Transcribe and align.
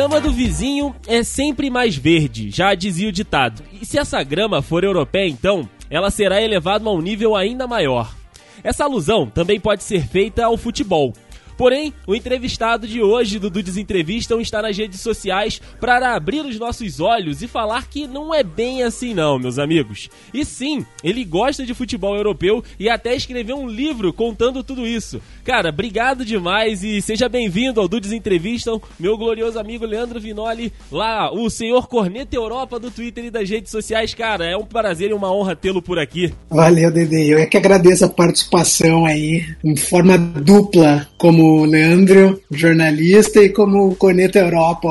grama 0.00 0.18
do 0.18 0.32
vizinho 0.32 0.96
é 1.06 1.22
sempre 1.22 1.68
mais 1.68 1.94
verde, 1.94 2.50
já 2.50 2.74
dizia 2.74 3.10
o 3.10 3.12
ditado. 3.12 3.62
E 3.70 3.84
se 3.84 3.98
essa 3.98 4.22
grama 4.22 4.62
for 4.62 4.82
europeia, 4.82 5.28
então, 5.28 5.68
ela 5.90 6.10
será 6.10 6.40
elevada 6.40 6.88
a 6.88 6.90
um 6.90 7.02
nível 7.02 7.36
ainda 7.36 7.66
maior. 7.66 8.10
Essa 8.64 8.84
alusão 8.84 9.26
também 9.26 9.60
pode 9.60 9.82
ser 9.82 10.06
feita 10.08 10.46
ao 10.46 10.56
futebol. 10.56 11.12
Porém, 11.60 11.92
o 12.06 12.14
entrevistado 12.14 12.88
de 12.88 13.02
hoje 13.02 13.38
do 13.38 13.50
Dudes 13.50 13.76
Entrevistam 13.76 14.40
está 14.40 14.62
nas 14.62 14.78
redes 14.78 15.02
sociais 15.02 15.60
para 15.78 16.14
abrir 16.14 16.40
os 16.40 16.58
nossos 16.58 17.00
olhos 17.00 17.42
e 17.42 17.46
falar 17.46 17.86
que 17.86 18.06
não 18.06 18.34
é 18.34 18.42
bem 18.42 18.82
assim 18.82 19.12
não, 19.12 19.38
meus 19.38 19.58
amigos. 19.58 20.08
E 20.32 20.42
sim, 20.42 20.86
ele 21.04 21.22
gosta 21.22 21.66
de 21.66 21.74
futebol 21.74 22.16
europeu 22.16 22.64
e 22.78 22.88
até 22.88 23.14
escreveu 23.14 23.58
um 23.58 23.68
livro 23.68 24.10
contando 24.10 24.64
tudo 24.64 24.86
isso. 24.86 25.20
Cara, 25.44 25.68
obrigado 25.68 26.24
demais 26.24 26.82
e 26.82 27.02
seja 27.02 27.28
bem-vindo 27.28 27.78
ao 27.78 27.88
Dudes 27.88 28.10
Entrevistam, 28.10 28.80
meu 28.98 29.18
glorioso 29.18 29.58
amigo 29.58 29.84
Leandro 29.84 30.18
Vinoli, 30.18 30.72
lá, 30.90 31.30
o 31.30 31.50
senhor 31.50 31.88
Corneta 31.88 32.34
Europa 32.34 32.80
do 32.80 32.90
Twitter 32.90 33.26
e 33.26 33.30
das 33.30 33.50
redes 33.50 33.70
sociais. 33.70 34.14
Cara, 34.14 34.46
é 34.46 34.56
um 34.56 34.64
prazer 34.64 35.10
e 35.10 35.14
uma 35.14 35.30
honra 35.30 35.54
tê-lo 35.54 35.82
por 35.82 35.98
aqui. 35.98 36.32
Valeu, 36.48 36.90
Dede. 36.90 37.28
Eu 37.28 37.38
é 37.38 37.44
que 37.44 37.58
agradeço 37.58 38.06
a 38.06 38.08
participação 38.08 39.04
aí, 39.04 39.44
em 39.62 39.76
forma 39.76 40.16
dupla, 40.16 41.06
como 41.18 41.49
Leandro, 41.64 42.40
jornalista, 42.50 43.42
e 43.42 43.48
como 43.48 43.94
Coneta 43.96 44.38
Europa. 44.38 44.88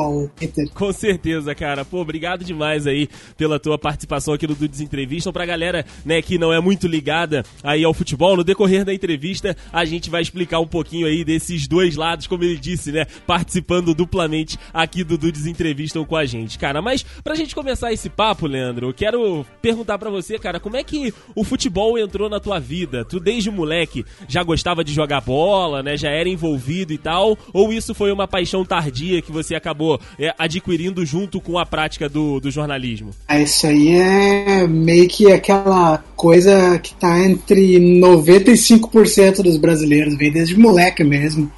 Com 0.74 0.92
certeza, 0.92 1.54
cara. 1.56 1.84
Pô, 1.84 2.02
obrigado 2.02 2.44
demais 2.44 2.88
aí 2.88 3.08
pela 3.38 3.60
tua 3.60 3.78
participação 3.78 4.34
aqui 4.34 4.48
no 4.48 4.56
Dudes 4.56 4.82
Entrevista. 4.82 5.32
Pra 5.32 5.46
galera, 5.46 5.86
né, 6.06 6.22
que 6.22 6.38
não 6.38 6.54
é 6.54 6.60
muito 6.60 6.88
ligada 6.88 7.44
aí 7.64 7.84
ao 7.84 7.94
futebol, 7.94 8.38
no 8.38 8.44
decorrer 8.44 8.86
da 8.86 8.94
entrevista, 8.94 9.56
a 9.72 9.86
gente 9.86 10.10
vai 10.10 10.22
explicar 10.22 10.60
um 10.60 10.68
pouquinho 10.68 11.08
aí 11.08 11.24
desses 11.24 11.68
dois 11.68 11.96
lados, 11.96 12.28
como 12.28 12.44
ele 12.44 12.58
disse, 12.58 12.92
né, 12.92 13.06
participando 13.26 13.94
duplamente 13.94 14.58
aqui 14.74 15.04
do 15.04 15.18
Dudes 15.18 15.46
Entrevistam 15.46 16.06
com 16.06 16.16
a 16.16 16.26
gente, 16.26 16.58
cara. 16.58 16.82
Mas 16.82 17.04
pra 17.24 17.36
gente 17.36 17.56
começar 17.56 17.92
esse 17.92 18.10
papo, 18.10 18.48
Leandro, 18.48 18.90
eu 18.90 18.94
quero 18.94 19.46
perguntar 19.62 19.98
para 19.98 20.10
você, 20.10 20.38
cara, 20.38 20.60
como 20.60 20.78
é 20.78 20.84
que 20.84 21.14
o 21.36 21.44
futebol 21.44 21.98
entrou 21.98 22.30
na 22.30 22.40
tua 22.40 22.60
vida? 22.60 23.06
Tu 23.06 23.20
desde 23.20 23.52
moleque 23.52 24.06
já 24.28 24.44
gostava 24.44 24.84
de 24.84 24.94
jogar 24.94 25.22
bola, 25.22 25.84
né? 25.84 25.98
Já 25.98 26.10
era 26.10 26.30
envolvido 26.40 26.94
e 26.94 26.98
tal? 26.98 27.38
Ou 27.54 27.74
isso 27.74 27.94
foi 27.94 28.12
uma 28.12 28.28
paixão 28.28 28.64
tardia 28.64 29.22
que 29.22 29.32
você 29.32 29.54
acabou 29.54 30.00
é, 30.18 30.34
adquirindo 30.38 31.06
junto 31.06 31.42
com 31.42 31.60
a 31.60 31.66
prática 31.66 32.08
do, 32.08 32.40
do 32.40 32.50
jornalismo? 32.50 33.12
Ah, 33.28 33.40
isso 33.40 33.68
aí 33.68 33.90
é 33.90 34.66
meio 34.66 35.08
que 35.10 35.32
aquela 35.32 35.98
coisa 36.16 36.80
que 36.80 36.94
tá 36.96 37.20
entre 37.20 37.78
95% 37.80 39.42
dos 39.44 39.58
brasileiros, 39.58 40.18
vem 40.18 40.32
desde 40.32 40.58
moleque 40.58 41.04
mesmo. 41.04 41.52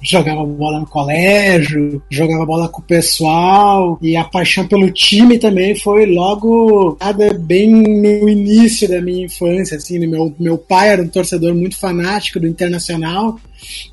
Jogava 0.00 0.44
bola 0.44 0.78
no 0.78 0.86
colégio, 0.86 2.00
jogava 2.08 2.46
bola 2.46 2.68
com 2.68 2.80
o 2.80 2.84
pessoal 2.84 3.98
e 4.00 4.16
a 4.16 4.22
paixão 4.22 4.66
pelo 4.66 4.92
time 4.92 5.38
também 5.38 5.74
foi 5.74 6.06
logo 6.06 6.96
bem 7.40 7.68
no 7.68 8.28
início 8.28 8.88
da 8.88 9.00
minha 9.00 9.24
infância, 9.24 9.76
assim, 9.76 9.98
meu, 10.06 10.32
meu 10.38 10.56
pai 10.56 10.90
era 10.90 11.02
um 11.02 11.08
torcedor 11.08 11.52
muito 11.52 11.76
fanático 11.76 12.38
do 12.38 12.46
Internacional, 12.46 13.40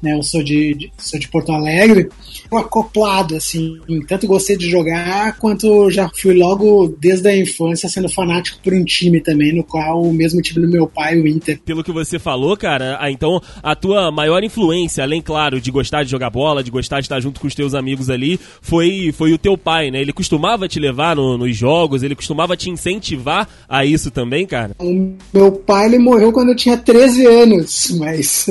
né, 0.01 0.13
eu 0.13 0.23
sou 0.23 0.43
de, 0.43 0.73
de 0.73 0.91
sou 0.97 1.19
de 1.19 1.27
Porto 1.27 1.51
Alegre, 1.51 2.09
acoplado, 2.51 3.35
assim, 3.35 3.79
tanto 4.07 4.27
gostei 4.27 4.57
de 4.57 4.69
jogar 4.69 5.37
quanto 5.37 5.89
já 5.89 6.09
fui 6.09 6.33
logo 6.35 6.95
desde 6.99 7.27
a 7.27 7.37
infância 7.37 7.89
sendo 7.89 8.09
fanático 8.09 8.59
por 8.63 8.73
um 8.73 8.83
time 8.83 9.19
também, 9.19 9.53
no 9.53 9.63
qual 9.63 10.01
o 10.01 10.13
mesmo 10.13 10.41
time 10.41 10.65
do 10.65 10.71
meu 10.71 10.87
pai, 10.87 11.19
o 11.19 11.27
Inter. 11.27 11.59
Pelo 11.65 11.83
que 11.83 11.91
você 11.91 12.19
falou, 12.19 12.55
cara, 12.55 12.97
ah, 12.99 13.11
então 13.11 13.41
a 13.61 13.75
tua 13.75 14.11
maior 14.11 14.43
influência, 14.43 15.03
além, 15.03 15.21
claro, 15.21 15.59
de 15.59 15.71
gostar 15.71 16.03
de 16.03 16.11
jogar 16.11 16.29
bola, 16.29 16.63
de 16.63 16.71
gostar 16.71 16.99
de 16.99 17.05
estar 17.05 17.19
junto 17.19 17.39
com 17.39 17.47
os 17.47 17.55
teus 17.55 17.73
amigos 17.73 18.09
ali, 18.09 18.39
foi, 18.61 19.11
foi 19.11 19.33
o 19.33 19.37
teu 19.37 19.57
pai, 19.57 19.91
né? 19.91 20.01
Ele 20.01 20.13
costumava 20.13 20.67
te 20.67 20.79
levar 20.79 21.15
no, 21.15 21.37
nos 21.37 21.55
jogos, 21.55 22.03
ele 22.03 22.15
costumava 22.15 22.55
te 22.55 22.69
incentivar 22.69 23.47
a 23.67 23.85
isso 23.85 24.11
também, 24.11 24.45
cara? 24.45 24.75
O 24.79 25.13
meu 25.33 25.51
pai, 25.51 25.87
ele 25.87 25.99
morreu 25.99 26.31
quando 26.31 26.49
eu 26.49 26.55
tinha 26.55 26.77
13 26.77 27.25
anos, 27.25 27.95
mas... 27.97 28.47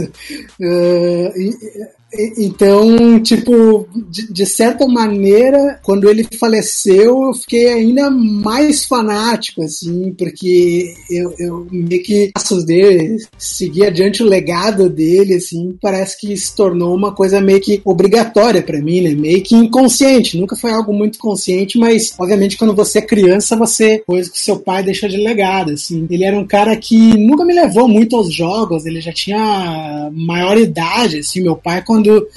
Uh, 0.60 1.03
É, 1.04 1.32
e, 1.38 1.50
então, 2.38 3.20
tipo, 3.20 3.86
de, 3.94 4.32
de, 4.32 4.47
certa 4.47 4.86
maneira, 4.86 5.78
quando 5.82 6.08
ele 6.08 6.26
faleceu, 6.38 7.25
eu 7.25 7.34
fiquei 7.34 7.69
ainda 7.69 8.10
mais 8.10 8.84
fanático, 8.84 9.62
assim, 9.62 10.12
porque 10.16 10.94
eu, 11.10 11.34
eu 11.38 11.66
meio 11.70 12.03
que 12.03 12.30
passos 12.34 12.64
dele, 12.64 13.19
seguir 13.38 13.86
adiante 13.86 14.22
o 14.22 14.26
legado 14.26 14.88
dele, 14.88 15.34
assim, 15.34 15.76
parece 15.80 16.20
que 16.20 16.36
se 16.36 16.54
tornou 16.54 16.94
uma 16.94 17.12
coisa 17.12 17.41
meio 17.41 17.60
que 17.60 17.80
obrigatória 17.84 18.62
para 18.62 18.80
mim, 18.80 19.00
né? 19.00 19.14
Meio 19.14 19.42
que 19.42 19.54
inconsciente. 19.54 20.38
Nunca 20.38 20.56
foi 20.56 20.70
algo 20.72 20.92
muito 20.92 21.19
consciente, 21.19 21.78
mas 21.78 22.14
obviamente 22.19 22.56
quando 22.56 22.74
você 22.74 22.98
é 22.98 23.03
criança, 23.03 23.56
você 23.56 23.98
coisa 24.06 24.30
que 24.30 24.38
seu 24.38 24.58
pai 24.58 24.82
deixou 24.82 25.08
de 25.08 25.16
legado, 25.16 25.72
assim. 25.72 26.06
Ele 26.10 26.24
era 26.24 26.38
um 26.38 26.47
cara 26.47 26.76
que 26.76 26.97
nunca 27.19 27.44
me 27.44 27.54
levou 27.54 27.88
muito 27.88 28.16
aos 28.16 28.32
jogos, 28.32 28.86
ele 28.86 29.00
já 29.00 29.12
tinha 29.12 30.10
maior 30.12 30.56
idade, 30.58 31.19
assim, 31.19 31.42
meu 31.42 31.56
pai 31.56 31.82
quando 31.84 32.03
quando, 32.04 32.28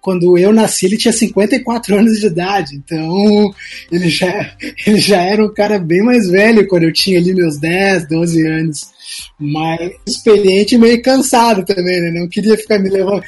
quando 0.00 0.38
eu 0.38 0.52
nasci, 0.52 0.86
ele 0.86 0.96
tinha 0.96 1.12
54 1.12 1.98
anos 1.98 2.20
de 2.20 2.26
idade. 2.26 2.76
Então, 2.76 3.52
ele 3.90 4.08
já, 4.08 4.54
ele 4.86 4.98
já 4.98 5.20
era 5.20 5.44
um 5.44 5.52
cara 5.52 5.78
bem 5.78 6.02
mais 6.02 6.28
velho 6.28 6.66
quando 6.68 6.84
eu 6.84 6.92
tinha 6.92 7.18
ali 7.18 7.34
meus 7.34 7.58
10, 7.58 8.08
12 8.08 8.46
anos 8.46 8.98
mais 9.38 9.92
experiente 10.06 10.74
e 10.74 10.78
meio 10.78 11.00
cansado 11.02 11.64
também, 11.64 12.00
né? 12.00 12.20
Não 12.20 12.28
queria 12.28 12.56
ficar 12.58 12.78
me 12.78 12.90
levando, 12.90 13.22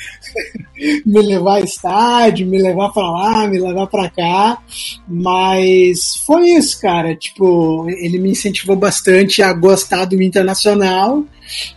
me 1.07 1.23
levar 1.23 1.57
a 1.57 1.61
estádio, 1.61 2.47
me 2.47 2.61
levar 2.61 2.91
para 2.91 3.11
lá, 3.11 3.49
me 3.49 3.59
levar 3.59 3.87
para 3.87 4.11
cá, 4.11 4.59
mas 5.09 6.17
foi 6.27 6.51
isso, 6.51 6.79
cara. 6.81 7.17
Tipo, 7.17 7.87
ele 7.89 8.19
me 8.19 8.31
incentivou 8.31 8.77
bastante 8.77 9.43
a 9.43 9.53
gostar 9.55 10.05
do 10.05 10.23
internacional. 10.23 11.25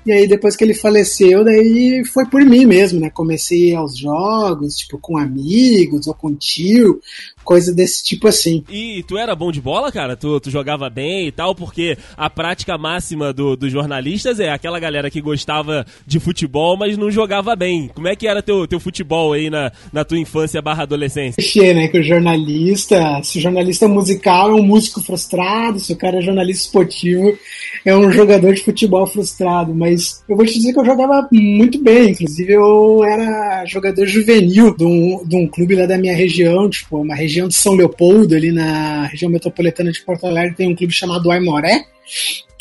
E 0.05 0.11
aí 0.11 0.27
depois 0.27 0.55
que 0.55 0.63
ele 0.63 0.73
faleceu, 0.73 1.43
daí 1.43 2.03
foi 2.05 2.25
por 2.25 2.43
mim 2.43 2.65
mesmo, 2.65 2.99
né? 2.99 3.09
Comecei 3.09 3.73
aos 3.75 3.97
jogos, 3.97 4.77
tipo, 4.77 4.97
com 4.97 5.17
amigos 5.17 6.07
ou 6.07 6.13
com 6.13 6.33
tio, 6.35 6.99
coisa 7.43 7.73
desse 7.73 8.03
tipo 8.03 8.27
assim. 8.27 8.63
E 8.69 9.03
tu 9.07 9.17
era 9.17 9.35
bom 9.35 9.51
de 9.51 9.61
bola, 9.61 9.91
cara? 9.91 10.15
Tu, 10.15 10.39
tu 10.39 10.49
jogava 10.49 10.89
bem 10.89 11.27
e 11.27 11.31
tal, 11.31 11.53
porque 11.53 11.97
a 12.17 12.29
prática 12.29 12.77
máxima 12.77 13.33
do, 13.33 13.55
dos 13.55 13.71
jornalistas 13.71 14.39
é 14.39 14.49
aquela 14.49 14.79
galera 14.79 15.09
que 15.09 15.21
gostava 15.21 15.85
de 16.05 16.19
futebol, 16.19 16.77
mas 16.77 16.97
não 16.97 17.11
jogava 17.11 17.55
bem. 17.55 17.89
Como 17.93 18.07
é 18.07 18.15
que 18.15 18.27
era 18.27 18.41
teu, 18.41 18.67
teu 18.67 18.79
futebol 18.79 19.33
aí 19.33 19.49
na, 19.49 19.71
na 19.91 20.03
tua 20.03 20.17
infância 20.17 20.61
barra 20.61 20.83
adolescência? 20.83 21.35
Mexer, 21.37 21.73
né? 21.73 21.87
Que 21.87 21.99
o 21.99 22.03
jornalista, 22.03 23.21
se 23.23 23.37
o 23.37 23.41
jornalista 23.41 23.87
musical 23.87 24.51
é 24.51 24.53
um 24.53 24.63
músico 24.63 25.01
frustrado, 25.01 25.79
se 25.79 25.93
o 25.93 25.97
cara 25.97 26.19
é 26.19 26.21
jornalista 26.21 26.65
esportivo, 26.65 27.37
é 27.85 27.95
um 27.95 28.11
jogador 28.11 28.53
de 28.53 28.63
futebol 28.63 29.05
frustrado. 29.05 29.62
Mas 29.65 30.23
eu 30.27 30.35
vou 30.35 30.45
te 30.45 30.53
dizer 30.53 30.73
que 30.73 30.79
eu 30.79 30.85
jogava 30.85 31.27
muito 31.31 31.81
bem, 31.81 32.11
inclusive 32.11 32.53
eu 32.53 33.03
era 33.03 33.65
jogador 33.65 34.05
juvenil 34.05 34.75
de 34.75 34.83
um, 34.83 35.23
de 35.25 35.35
um 35.35 35.47
clube 35.47 35.75
lá 35.75 35.85
da 35.85 35.97
minha 35.97 36.15
região, 36.15 36.69
tipo, 36.69 36.97
uma 36.97 37.15
região 37.15 37.47
de 37.47 37.55
São 37.55 37.73
Leopoldo, 37.73 38.35
ali 38.35 38.51
na 38.51 39.05
região 39.05 39.29
metropolitana 39.29 39.91
de 39.91 40.01
Porto 40.01 40.25
Alegre, 40.25 40.55
tem 40.55 40.67
um 40.67 40.75
clube 40.75 40.93
chamado 40.93 41.31
Aimoré, 41.31 41.85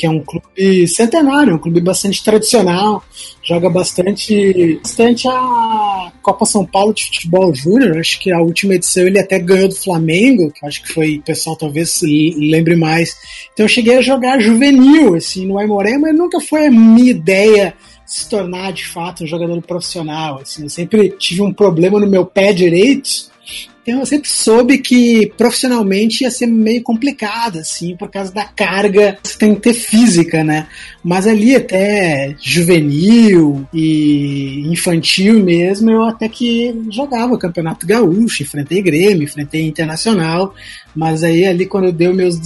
que 0.02 0.06
é 0.06 0.10
um 0.10 0.18
clube 0.18 0.88
centenário, 0.88 1.54
um 1.54 1.58
clube 1.58 1.80
bastante 1.80 2.24
tradicional, 2.24 3.04
joga 3.40 3.70
bastante, 3.70 4.80
bastante 4.82 5.28
a 5.28 6.12
Copa 6.20 6.44
São 6.44 6.66
Paulo 6.66 6.92
de 6.92 7.04
Futebol 7.04 7.54
Júnior, 7.54 8.00
acho 8.00 8.18
que 8.18 8.32
a 8.32 8.40
última 8.40 8.74
edição 8.74 9.06
ele 9.06 9.20
até 9.20 9.38
ganhou 9.38 9.68
do 9.68 9.76
Flamengo, 9.76 10.50
que 10.50 10.66
acho 10.66 10.82
que 10.82 10.92
foi, 10.92 11.18
o 11.18 11.22
pessoal 11.22 11.54
talvez 11.54 12.00
lembre 12.02 12.74
mais. 12.74 13.16
Então 13.52 13.64
eu 13.64 13.68
cheguei 13.68 13.96
a 13.96 14.02
jogar 14.02 14.40
juvenil, 14.40 15.14
assim, 15.14 15.46
no 15.46 15.56
Aimoré, 15.56 15.96
mas 15.96 16.16
nunca 16.16 16.40
foi 16.40 16.66
a 16.66 16.70
minha 16.70 17.12
ideia 17.12 17.72
se 18.04 18.28
tornar 18.28 18.72
de 18.72 18.84
fato 18.84 19.22
um 19.22 19.26
jogador 19.28 19.62
profissional, 19.62 20.40
assim, 20.42 20.64
eu 20.64 20.68
sempre 20.68 21.10
tive 21.10 21.42
um 21.42 21.52
problema 21.52 22.00
no 22.00 22.08
meu 22.08 22.26
pé 22.26 22.52
direito, 22.52 23.30
eu 23.86 24.06
sempre 24.06 24.28
soube 24.28 24.78
que 24.78 25.32
profissionalmente 25.36 26.22
ia 26.22 26.30
ser 26.30 26.46
meio 26.46 26.82
complicado, 26.82 27.58
assim, 27.58 27.96
por 27.96 28.08
causa 28.08 28.32
da 28.32 28.44
carga 28.44 29.18
que 29.22 29.36
tem 29.36 29.54
que 29.54 29.60
ter 29.60 29.74
física, 29.74 30.44
né? 30.44 30.68
Mas 31.02 31.26
ali 31.26 31.56
até 31.56 32.34
juvenil 32.40 33.66
e 33.74 34.62
infantil 34.66 35.42
mesmo, 35.42 35.90
eu 35.90 36.02
até 36.04 36.28
que 36.28 36.74
jogava 36.90 37.38
Campeonato 37.38 37.86
Gaúcho, 37.86 38.44
enfrentei 38.44 38.80
Grêmio, 38.80 39.24
enfrentei 39.24 39.66
Internacional, 39.66 40.54
Mas 40.94 41.22
aí, 41.22 41.46
ali, 41.46 41.66
quando 41.66 41.84
eu 41.84 41.92
dei 41.92 42.12
meus, 42.12 42.38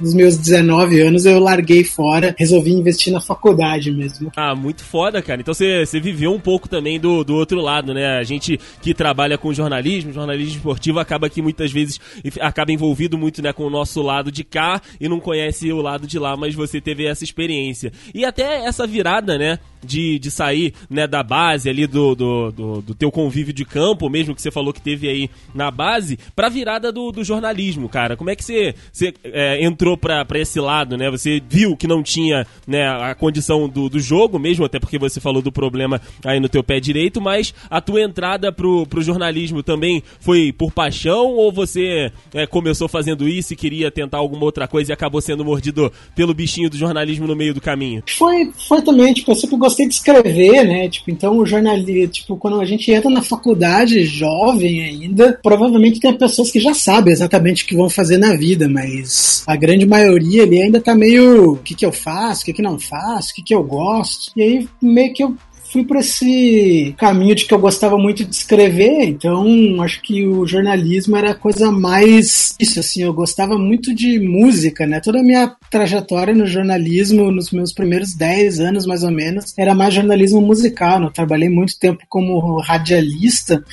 os 0.00 0.14
meus 0.14 0.36
19 0.36 1.00
anos, 1.00 1.24
eu 1.24 1.38
larguei 1.38 1.82
fora, 1.84 2.34
resolvi 2.38 2.72
investir 2.72 3.12
na 3.12 3.20
faculdade 3.20 3.90
mesmo. 3.90 4.30
Ah, 4.36 4.54
muito 4.54 4.84
foda, 4.84 5.22
cara. 5.22 5.40
Então 5.40 5.54
você, 5.54 5.84
viveu 6.00 6.32
um 6.32 6.40
pouco 6.40 6.68
também 6.68 7.00
do, 7.00 7.24
do 7.24 7.34
outro 7.34 7.60
lado, 7.60 7.94
né? 7.94 8.18
A 8.18 8.22
gente 8.22 8.58
que 8.82 8.92
trabalha 8.92 9.38
com 9.38 9.52
jornalismo, 9.52 10.12
jornalismo 10.12 10.56
esportivo, 10.56 10.98
acaba 10.98 11.30
que 11.30 11.40
muitas 11.40 11.72
vezes 11.72 11.98
acaba 12.40 12.72
envolvido 12.72 13.16
muito 13.16 13.42
né, 13.42 13.52
com 13.52 13.64
o 13.64 13.70
nosso 13.70 14.02
lado 14.02 14.30
de 14.30 14.44
cá 14.44 14.80
e 15.00 15.08
não 15.08 15.20
conhece 15.20 15.72
o 15.72 15.80
lado 15.80 16.06
de 16.06 16.18
lá, 16.18 16.36
mas 16.36 16.54
você 16.54 16.80
teve 16.80 17.06
essa 17.06 17.24
experiência. 17.24 17.92
E 18.14 18.24
até 18.24 18.64
essa 18.64 18.86
virada, 18.86 19.38
né? 19.38 19.58
De, 19.82 20.18
de 20.18 20.30
sair 20.30 20.72
né, 20.88 21.06
da 21.06 21.22
base 21.22 21.68
ali 21.68 21.86
do, 21.86 22.14
do, 22.14 22.50
do, 22.50 22.80
do 22.80 22.94
teu 22.94 23.10
convívio 23.10 23.52
de 23.52 23.66
campo, 23.66 24.08
mesmo 24.08 24.34
que 24.34 24.40
você 24.40 24.50
falou 24.50 24.72
que 24.72 24.80
teve 24.80 25.06
aí 25.06 25.28
na 25.54 25.70
base, 25.70 26.18
pra 26.34 26.48
virada 26.48 26.90
do, 26.90 27.12
do 27.12 27.22
jornalismo, 27.22 27.86
cara. 27.94 28.16
Como 28.16 28.28
é 28.28 28.34
que 28.34 28.42
você, 28.42 28.74
você 28.92 29.14
é, 29.22 29.64
entrou 29.64 29.96
pra, 29.96 30.24
pra 30.24 30.40
esse 30.40 30.58
lado, 30.58 30.96
né? 30.96 31.08
Você 31.12 31.40
viu 31.48 31.76
que 31.76 31.86
não 31.86 32.02
tinha 32.02 32.44
né, 32.66 32.88
a 32.88 33.14
condição 33.14 33.68
do, 33.68 33.88
do 33.88 34.00
jogo 34.00 34.36
mesmo, 34.36 34.64
até 34.64 34.80
porque 34.80 34.98
você 34.98 35.20
falou 35.20 35.40
do 35.40 35.52
problema 35.52 36.00
aí 36.24 36.40
no 36.40 36.48
teu 36.48 36.64
pé 36.64 36.80
direito, 36.80 37.20
mas 37.20 37.54
a 37.70 37.80
tua 37.80 38.02
entrada 38.02 38.50
pro, 38.50 38.84
pro 38.86 39.00
jornalismo 39.00 39.62
também 39.62 40.02
foi 40.18 40.52
por 40.52 40.72
paixão 40.72 41.34
ou 41.34 41.52
você 41.52 42.10
é, 42.32 42.48
começou 42.48 42.88
fazendo 42.88 43.28
isso 43.28 43.52
e 43.52 43.56
queria 43.56 43.92
tentar 43.92 44.18
alguma 44.18 44.44
outra 44.44 44.66
coisa 44.66 44.90
e 44.90 44.92
acabou 44.92 45.20
sendo 45.20 45.44
mordido 45.44 45.92
pelo 46.16 46.34
bichinho 46.34 46.68
do 46.68 46.76
jornalismo 46.76 47.28
no 47.28 47.36
meio 47.36 47.54
do 47.54 47.60
caminho? 47.60 48.02
Foi, 48.08 48.50
foi 48.66 48.82
também, 48.82 49.14
tipo, 49.14 49.30
eu 49.30 49.36
sempre 49.36 49.56
gostei 49.56 49.86
de 49.86 49.94
escrever, 49.94 50.64
né? 50.64 50.88
Tipo, 50.88 51.12
então 51.12 51.38
o 51.38 51.46
jornalismo, 51.46 52.08
tipo, 52.08 52.36
quando 52.36 52.60
a 52.60 52.64
gente 52.64 52.90
entra 52.90 53.08
na 53.08 53.22
faculdade, 53.22 54.04
jovem 54.04 54.82
ainda, 54.82 55.38
provavelmente 55.40 56.00
tem 56.00 56.12
pessoas 56.12 56.50
que 56.50 56.58
já 56.58 56.74
sabem 56.74 57.12
exatamente 57.12 57.62
o 57.62 57.66
que 57.66 57.76
vão 57.76 57.83
fazer 57.90 58.18
na 58.18 58.36
vida, 58.36 58.68
mas 58.68 59.42
a 59.46 59.56
grande 59.56 59.86
maioria 59.86 60.42
ali 60.42 60.62
ainda 60.62 60.80
tá 60.80 60.94
meio 60.94 61.52
o 61.52 61.56
que 61.56 61.74
que 61.74 61.84
eu 61.84 61.92
faço, 61.92 62.42
o 62.42 62.44
que 62.44 62.52
que 62.52 62.62
não 62.62 62.78
faço, 62.78 63.30
o 63.30 63.34
que 63.34 63.42
que 63.42 63.54
eu 63.54 63.62
gosto. 63.62 64.32
E 64.36 64.42
aí 64.42 64.68
meio 64.80 65.12
que 65.12 65.22
eu 65.22 65.36
fui 65.74 65.84
para 65.84 65.98
esse 65.98 66.94
caminho 66.96 67.34
de 67.34 67.46
que 67.46 67.52
eu 67.52 67.58
gostava 67.58 67.98
muito 67.98 68.24
de 68.24 68.32
escrever, 68.32 69.08
então 69.08 69.82
acho 69.82 70.00
que 70.02 70.24
o 70.24 70.46
jornalismo 70.46 71.16
era 71.16 71.32
a 71.32 71.34
coisa 71.34 71.72
mais 71.72 72.54
isso 72.60 72.78
assim, 72.78 73.02
eu 73.02 73.12
gostava 73.12 73.58
muito 73.58 73.92
de 73.92 74.20
música, 74.20 74.86
né? 74.86 75.00
Toda 75.00 75.18
a 75.18 75.22
minha 75.22 75.52
trajetória 75.68 76.32
no 76.32 76.46
jornalismo, 76.46 77.32
nos 77.32 77.50
meus 77.50 77.72
primeiros 77.72 78.14
10 78.14 78.60
anos 78.60 78.86
mais 78.86 79.02
ou 79.02 79.10
menos, 79.10 79.52
era 79.58 79.74
mais 79.74 79.92
jornalismo 79.92 80.40
musical. 80.40 81.00
Né? 81.00 81.06
Eu 81.06 81.12
trabalhei 81.12 81.48
muito 81.48 81.76
tempo 81.76 82.04
como 82.08 82.60
radialista 82.60 83.64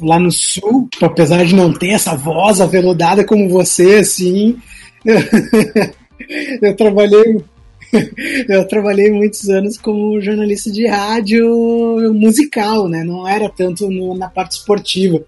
lá 0.00 0.18
no 0.18 0.32
sul, 0.32 0.88
apesar 1.02 1.44
de 1.44 1.54
não 1.54 1.74
ter 1.74 1.90
essa 1.90 2.16
voz 2.16 2.58
aveludada 2.62 3.22
como 3.22 3.50
você, 3.50 3.96
assim. 3.96 4.56
eu 6.62 6.74
trabalhei 6.74 7.44
eu 8.48 8.66
trabalhei 8.66 9.10
muitos 9.10 9.48
anos 9.48 9.76
como 9.76 10.20
jornalista 10.20 10.70
de 10.70 10.86
rádio 10.86 12.12
musical, 12.14 12.88
né? 12.88 13.04
Não 13.04 13.26
era 13.26 13.48
tanto 13.48 13.90
no, 13.90 14.16
na 14.16 14.28
parte 14.28 14.52
esportiva 14.52 15.24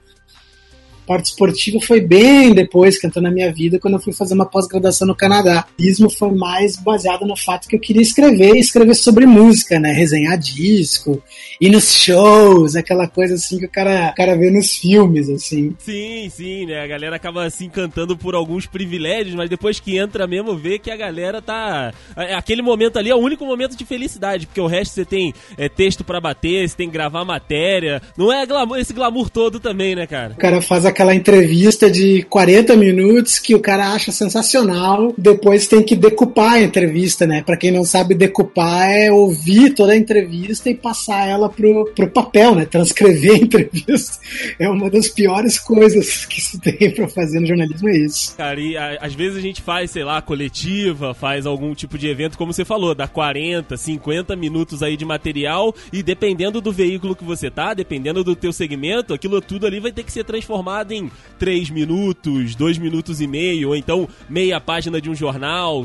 parte 1.12 1.26
esportiva 1.26 1.78
foi 1.78 2.00
bem 2.00 2.54
depois 2.54 2.98
que 2.98 3.06
entrou 3.06 3.22
na 3.22 3.30
minha 3.30 3.52
vida, 3.52 3.78
quando 3.78 3.94
eu 3.94 4.00
fui 4.00 4.14
fazer 4.14 4.32
uma 4.32 4.46
pós-graduação 4.46 5.06
no 5.06 5.14
Canadá. 5.14 5.66
O 5.78 5.82
ismo 5.82 6.08
foi 6.08 6.32
mais 6.32 6.76
baseado 6.76 7.26
no 7.26 7.36
fato 7.36 7.68
que 7.68 7.76
eu 7.76 7.80
queria 7.80 8.00
escrever, 8.00 8.56
escrever 8.56 8.94
sobre 8.94 9.26
música, 9.26 9.78
né? 9.78 9.92
Resenhar 9.92 10.38
disco, 10.38 11.22
ir 11.60 11.68
nos 11.68 11.94
shows, 11.94 12.76
aquela 12.76 13.06
coisa 13.06 13.34
assim 13.34 13.58
que 13.58 13.66
o 13.66 13.68
cara, 13.68 14.10
o 14.10 14.14
cara 14.14 14.34
vê 14.36 14.50
nos 14.50 14.74
filmes, 14.74 15.28
assim. 15.28 15.76
Sim, 15.78 16.30
sim, 16.30 16.64
né? 16.64 16.82
A 16.82 16.86
galera 16.86 17.16
acaba 17.16 17.50
se 17.50 17.66
encantando 17.66 18.16
por 18.16 18.34
alguns 18.34 18.64
privilégios, 18.64 19.34
mas 19.34 19.50
depois 19.50 19.78
que 19.78 19.98
entra 19.98 20.26
mesmo, 20.26 20.56
vê 20.56 20.78
que 20.78 20.90
a 20.90 20.96
galera 20.96 21.42
tá. 21.42 21.92
É, 22.16 22.34
aquele 22.34 22.62
momento 22.62 22.98
ali 22.98 23.10
é 23.10 23.14
o 23.14 23.18
único 23.18 23.44
momento 23.44 23.76
de 23.76 23.84
felicidade, 23.84 24.46
porque 24.46 24.60
o 24.60 24.66
resto 24.66 24.94
você 24.94 25.04
tem 25.04 25.34
é, 25.58 25.68
texto 25.68 26.02
para 26.02 26.20
bater, 26.20 26.66
você 26.66 26.74
tem 26.76 26.86
que 26.86 26.94
gravar 26.94 27.22
matéria. 27.22 28.00
Não 28.16 28.32
é 28.32 28.46
glamour, 28.46 28.78
esse 28.78 28.94
glamour 28.94 29.28
todo 29.28 29.60
também, 29.60 29.94
né, 29.94 30.06
cara? 30.06 30.32
O 30.32 30.38
cara 30.38 30.62
faz 30.62 30.86
a 30.86 30.92
aquela 31.02 31.14
entrevista 31.14 31.90
de 31.90 32.22
40 32.22 32.76
minutos 32.76 33.40
que 33.40 33.54
o 33.54 33.60
cara 33.60 33.92
acha 33.92 34.12
sensacional, 34.12 35.12
depois 35.18 35.66
tem 35.66 35.82
que 35.82 35.96
decupar 35.96 36.54
a 36.54 36.62
entrevista, 36.62 37.26
né? 37.26 37.42
Para 37.44 37.56
quem 37.56 37.72
não 37.72 37.84
sabe, 37.84 38.14
decupar 38.14 38.88
é 38.88 39.10
ouvir 39.10 39.74
toda 39.74 39.92
a 39.92 39.96
entrevista 39.96 40.70
e 40.70 40.74
passar 40.74 41.28
ela 41.28 41.48
pro, 41.48 41.90
pro 41.94 42.08
papel, 42.08 42.54
né? 42.54 42.64
Transcrever 42.64 43.32
a 43.32 43.38
entrevista. 43.38 44.18
É 44.58 44.68
uma 44.68 44.88
das 44.88 45.08
piores 45.08 45.58
coisas 45.58 46.24
que 46.26 46.40
se 46.40 46.60
tem 46.60 46.92
para 46.92 47.08
fazer 47.08 47.40
no 47.40 47.46
jornalismo, 47.46 47.88
é 47.88 47.96
isso. 47.96 48.36
Cara, 48.36 48.60
e 48.60 48.76
a, 48.76 48.98
às 49.00 49.14
vezes 49.14 49.36
a 49.36 49.40
gente 49.40 49.60
faz, 49.60 49.90
sei 49.90 50.04
lá, 50.04 50.22
coletiva, 50.22 51.14
faz 51.14 51.46
algum 51.46 51.74
tipo 51.74 51.98
de 51.98 52.06
evento, 52.06 52.38
como 52.38 52.52
você 52.52 52.64
falou, 52.64 52.94
dá 52.94 53.08
40, 53.08 53.76
50 53.76 54.36
minutos 54.36 54.82
aí 54.82 54.96
de 54.96 55.04
material 55.04 55.74
e 55.92 56.02
dependendo 56.02 56.60
do 56.60 56.70
veículo 56.70 57.16
que 57.16 57.24
você 57.24 57.50
tá, 57.50 57.74
dependendo 57.74 58.22
do 58.22 58.36
teu 58.36 58.52
segmento, 58.52 59.12
aquilo 59.12 59.40
tudo 59.40 59.66
ali 59.66 59.80
vai 59.80 59.90
ter 59.90 60.04
que 60.04 60.12
ser 60.12 60.24
transformado 60.24 60.81
em 60.90 61.10
3 61.38 61.70
minutos, 61.70 62.54
2 62.54 62.78
minutos 62.78 63.20
e 63.20 63.26
meio, 63.26 63.68
ou 63.68 63.76
então 63.76 64.08
meia 64.28 64.60
página 64.60 65.00
de 65.00 65.10
um 65.10 65.14
jornal, 65.14 65.84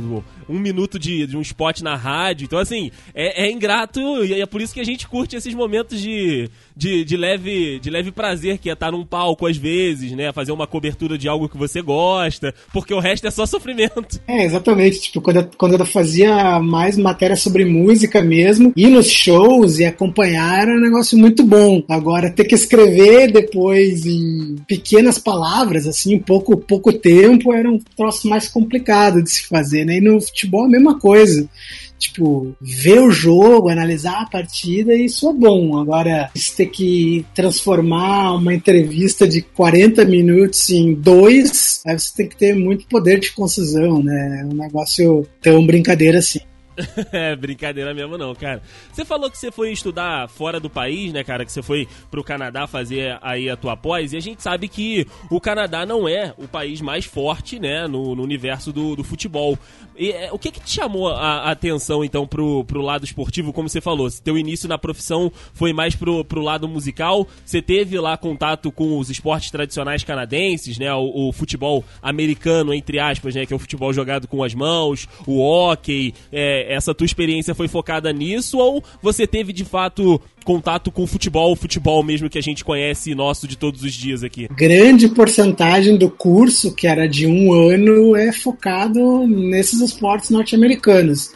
um 0.49 0.59
minuto 0.59 0.97
de, 0.97 1.27
de 1.27 1.37
um 1.37 1.41
spot 1.41 1.81
na 1.81 1.95
rádio. 1.95 2.45
Então, 2.45 2.59
assim, 2.59 2.91
é, 3.13 3.45
é 3.45 3.51
ingrato 3.51 3.99
e 4.23 4.41
é 4.41 4.45
por 4.45 4.61
isso 4.61 4.73
que 4.73 4.79
a 4.79 4.85
gente 4.85 5.07
curte 5.07 5.35
esses 5.35 5.53
momentos 5.53 5.99
de, 5.99 6.49
de, 6.75 7.03
de, 7.03 7.17
leve, 7.17 7.79
de 7.79 7.89
leve 7.89 8.11
prazer, 8.11 8.57
que 8.57 8.69
é 8.69 8.73
estar 8.73 8.91
num 8.91 9.05
palco 9.05 9.47
às 9.47 9.57
vezes, 9.57 10.11
né? 10.11 10.31
Fazer 10.31 10.51
uma 10.51 10.67
cobertura 10.67 11.17
de 11.17 11.27
algo 11.27 11.49
que 11.49 11.57
você 11.57 11.81
gosta, 11.81 12.53
porque 12.71 12.93
o 12.93 12.99
resto 12.99 13.27
é 13.27 13.31
só 13.31 13.45
sofrimento. 13.45 14.19
É, 14.27 14.45
exatamente. 14.45 15.01
Tipo, 15.01 15.21
quando 15.21 15.37
eu, 15.37 15.49
quando 15.57 15.77
eu 15.77 15.85
fazia 15.85 16.59
mais 16.59 16.97
matéria 16.97 17.35
sobre 17.35 17.65
música 17.65 18.21
mesmo, 18.21 18.73
ir 18.75 18.89
nos 18.89 19.09
shows 19.09 19.79
e 19.79 19.85
acompanhar 19.85 20.63
era 20.63 20.71
um 20.71 20.81
negócio 20.81 21.17
muito 21.17 21.43
bom. 21.43 21.83
Agora, 21.89 22.31
ter 22.31 22.45
que 22.45 22.55
escrever 22.55 23.31
depois 23.31 24.05
em 24.05 24.55
pequenas 24.67 25.17
palavras, 25.17 25.87
assim, 25.87 26.19
pouco, 26.19 26.57
pouco 26.57 26.91
tempo, 26.93 27.53
era 27.53 27.69
um 27.69 27.79
troço 27.95 28.27
mais 28.27 28.47
complicado 28.47 29.21
de 29.21 29.29
se 29.29 29.47
fazer, 29.47 29.85
né? 29.85 29.97
E 29.97 30.01
no 30.01 30.17
futebol 30.37 30.65
a 30.65 30.69
mesma 30.69 30.99
coisa 30.99 31.49
tipo, 31.97 32.55
ver 32.61 32.99
o 32.99 33.11
jogo, 33.11 33.69
analisar 33.69 34.21
a 34.21 34.29
partida, 34.29 34.93
isso 34.93 35.29
é 35.29 35.33
bom. 35.33 35.77
Agora, 35.77 36.29
ter 36.55 36.67
que 36.67 37.25
transformar 37.33 38.33
uma 38.35 38.53
entrevista 38.53 39.27
de 39.27 39.41
40 39.41 40.05
minutos 40.05 40.69
em 40.69 40.93
dois, 40.93 41.81
aí 41.85 41.97
você 41.97 42.13
tem 42.15 42.29
que 42.29 42.37
ter 42.37 42.55
muito 42.55 42.87
poder 42.87 43.19
de 43.19 43.31
concisão, 43.31 44.01
né? 44.01 44.41
É 44.41 44.45
um 44.45 44.55
negócio 44.55 45.27
tão 45.41 45.65
brincadeira 45.65 46.19
assim. 46.19 46.39
é, 47.11 47.35
brincadeira 47.35 47.93
mesmo 47.93 48.17
não, 48.17 48.33
cara. 48.35 48.61
Você 48.91 49.03
falou 49.03 49.29
que 49.29 49.37
você 49.37 49.51
foi 49.51 49.71
estudar 49.71 50.29
fora 50.29 50.59
do 50.59 50.69
país, 50.69 51.11
né, 51.11 51.23
cara? 51.23 51.43
Que 51.43 51.51
você 51.51 51.61
foi 51.61 51.87
pro 52.09 52.23
Canadá 52.23 52.67
fazer 52.67 53.17
aí 53.21 53.49
a 53.49 53.57
tua 53.57 53.75
pós, 53.75 54.13
e 54.13 54.17
a 54.17 54.19
gente 54.19 54.43
sabe 54.43 54.67
que 54.67 55.05
o 55.29 55.41
Canadá 55.41 55.85
não 55.85 56.07
é 56.07 56.33
o 56.37 56.47
país 56.47 56.81
mais 56.81 57.05
forte, 57.05 57.59
né, 57.59 57.87
no, 57.87 58.15
no 58.15 58.23
universo 58.23 58.71
do, 58.71 58.95
do 58.95 59.03
futebol. 59.03 59.57
E, 59.97 60.11
é, 60.11 60.29
o 60.31 60.37
que 60.37 60.51
que 60.51 60.59
te 60.59 60.71
chamou 60.71 61.09
a, 61.09 61.15
a, 61.17 61.51
atenção, 61.51 62.03
então, 62.03 62.27
pro, 62.27 62.63
pro 62.65 62.81
lado 62.81 63.03
esportivo, 63.03 63.51
como 63.51 63.67
você 63.67 63.81
falou? 63.81 64.09
Teu 64.23 64.37
início 64.37 64.69
na 64.69 64.77
profissão 64.77 65.31
foi 65.53 65.73
mais 65.73 65.95
pro, 65.95 66.23
pro 66.23 66.41
lado 66.41 66.67
musical, 66.67 67.27
você 67.43 67.61
teve 67.61 67.99
lá 67.99 68.15
contato 68.17 68.71
com 68.71 68.97
os 68.97 69.09
esportes 69.09 69.49
tradicionais 69.49 70.03
canadenses, 70.03 70.77
né, 70.77 70.93
o, 70.93 71.29
o 71.29 71.31
futebol 71.31 71.83
americano, 72.01 72.73
entre 72.73 72.99
aspas, 72.99 73.35
né, 73.35 73.45
que 73.45 73.53
é 73.53 73.55
o 73.55 73.59
futebol 73.59 73.91
jogado 73.91 74.27
com 74.27 74.43
as 74.43 74.53
mãos, 74.53 75.07
o 75.25 75.39
hockey, 75.39 76.13
é, 76.31 76.73
essa 76.73 76.93
tua 76.93 77.05
experiência 77.05 77.55
foi 77.55 77.67
focada 77.67 78.11
nisso 78.13 78.57
ou 78.57 78.83
você 79.01 79.25
teve 79.25 79.51
de 79.51 79.65
fato 79.65 80.21
contato 80.47 80.89
com 80.89 81.03
o 81.03 81.07
futebol, 81.07 81.51
o 81.51 81.55
futebol 81.57 82.01
mesmo 82.01 82.29
que 82.29 82.37
a 82.37 82.41
gente 82.41 82.63
conhece 82.63 83.13
nosso 83.13 83.45
de 83.45 83.57
todos 83.57 83.83
os 83.83 83.93
dias 83.93 84.23
aqui? 84.23 84.47
Grande 84.55 85.09
porcentagem 85.09 85.97
do 85.97 86.09
curso, 86.09 86.73
que 86.73 86.87
era 86.87 87.05
de 87.05 87.27
um 87.27 87.51
ano, 87.51 88.15
é 88.15 88.31
focado 88.31 89.27
nesses 89.27 89.81
esportes 89.81 90.29
norte-americanos 90.29 91.31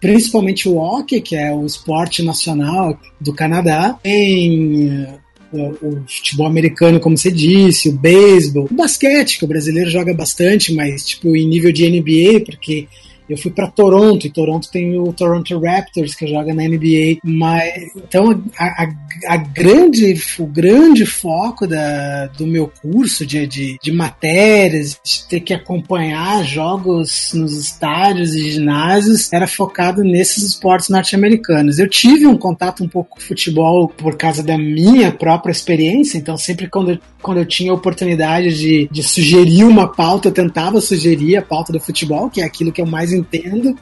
principalmente 0.00 0.68
o 0.68 0.76
hockey, 0.76 1.18
que 1.18 1.34
é 1.34 1.50
o 1.50 1.64
esporte 1.64 2.22
nacional 2.22 2.98
do 3.18 3.32
Canadá, 3.32 3.98
tem 4.02 5.02
eh, 5.02 5.18
o, 5.80 6.02
futebol 6.06 6.46
americano, 6.46 7.00
como 7.00 7.16
você 7.16 7.30
disse, 7.30 7.88
o 7.88 7.92
beisebol, 7.92 8.68
o 8.70 8.74
basquete, 8.74 9.38
que 9.38 9.46
o 9.46 9.48
brasileiro 9.48 9.88
joga 9.88 10.12
bastante, 10.12 10.74
mas 10.74 11.06
tipo 11.06 11.34
em 11.34 11.48
nível 11.48 11.72
de 11.72 11.88
NBA, 11.88 12.44
porque 12.44 12.86
eu 13.28 13.38
fui 13.38 13.50
para 13.50 13.70
Toronto, 13.70 14.26
e 14.26 14.30
Toronto 14.30 14.70
tem 14.70 14.98
o 14.98 15.12
Toronto 15.12 15.58
Raptors 15.58 16.14
que 16.14 16.26
joga 16.26 16.52
na 16.52 16.64
NBA, 16.64 17.18
mas 17.24 17.72
então 17.96 18.42
a, 18.58 18.84
a, 18.84 18.88
a 19.28 19.36
grande, 19.36 20.14
o 20.38 20.46
grande 20.46 21.06
foco 21.06 21.66
da, 21.66 22.26
do 22.26 22.46
meu 22.46 22.70
curso 22.82 23.24
de, 23.24 23.46
de, 23.46 23.78
de 23.82 23.92
matérias, 23.92 24.98
de 25.02 25.28
ter 25.28 25.40
que 25.40 25.54
acompanhar 25.54 26.44
jogos 26.44 27.30
nos 27.32 27.56
estádios 27.56 28.34
e 28.34 28.50
ginásios, 28.50 29.32
era 29.32 29.46
focado 29.46 30.02
nesses 30.02 30.44
esportes 30.44 30.90
norte-americanos. 30.90 31.78
Eu 31.78 31.88
tive 31.88 32.26
um 32.26 32.36
contato 32.36 32.84
um 32.84 32.88
pouco 32.88 33.16
com 33.16 33.20
futebol 33.20 33.88
por 33.88 34.16
causa 34.16 34.42
da 34.42 34.58
minha 34.58 35.10
própria 35.12 35.52
experiência, 35.52 36.18
então 36.18 36.36
sempre 36.36 36.68
quando 36.68 36.92
eu, 36.92 36.98
quando 37.22 37.38
eu 37.38 37.46
tinha 37.46 37.70
a 37.70 37.74
oportunidade 37.74 38.54
de, 38.54 38.88
de 38.90 39.02
sugerir 39.02 39.64
uma 39.64 39.88
pauta, 39.88 40.28
eu 40.28 40.32
tentava 40.32 40.80
sugerir 40.80 41.36
a 41.36 41.42
pauta 41.42 41.72
do 41.72 41.80
futebol, 41.80 42.28
que 42.28 42.42
é 42.42 42.44
aquilo 42.44 42.70
que 42.70 42.80
eu 42.80 42.86
mais 42.86 43.13
entendo, 43.14 43.78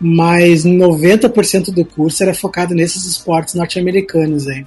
mas 0.00 0.64
90% 0.64 1.72
do 1.72 1.84
curso 1.84 2.22
era 2.22 2.34
focado 2.34 2.74
nesses 2.74 3.04
esportes 3.04 3.54
norte-americanos 3.54 4.46
aí 4.48 4.64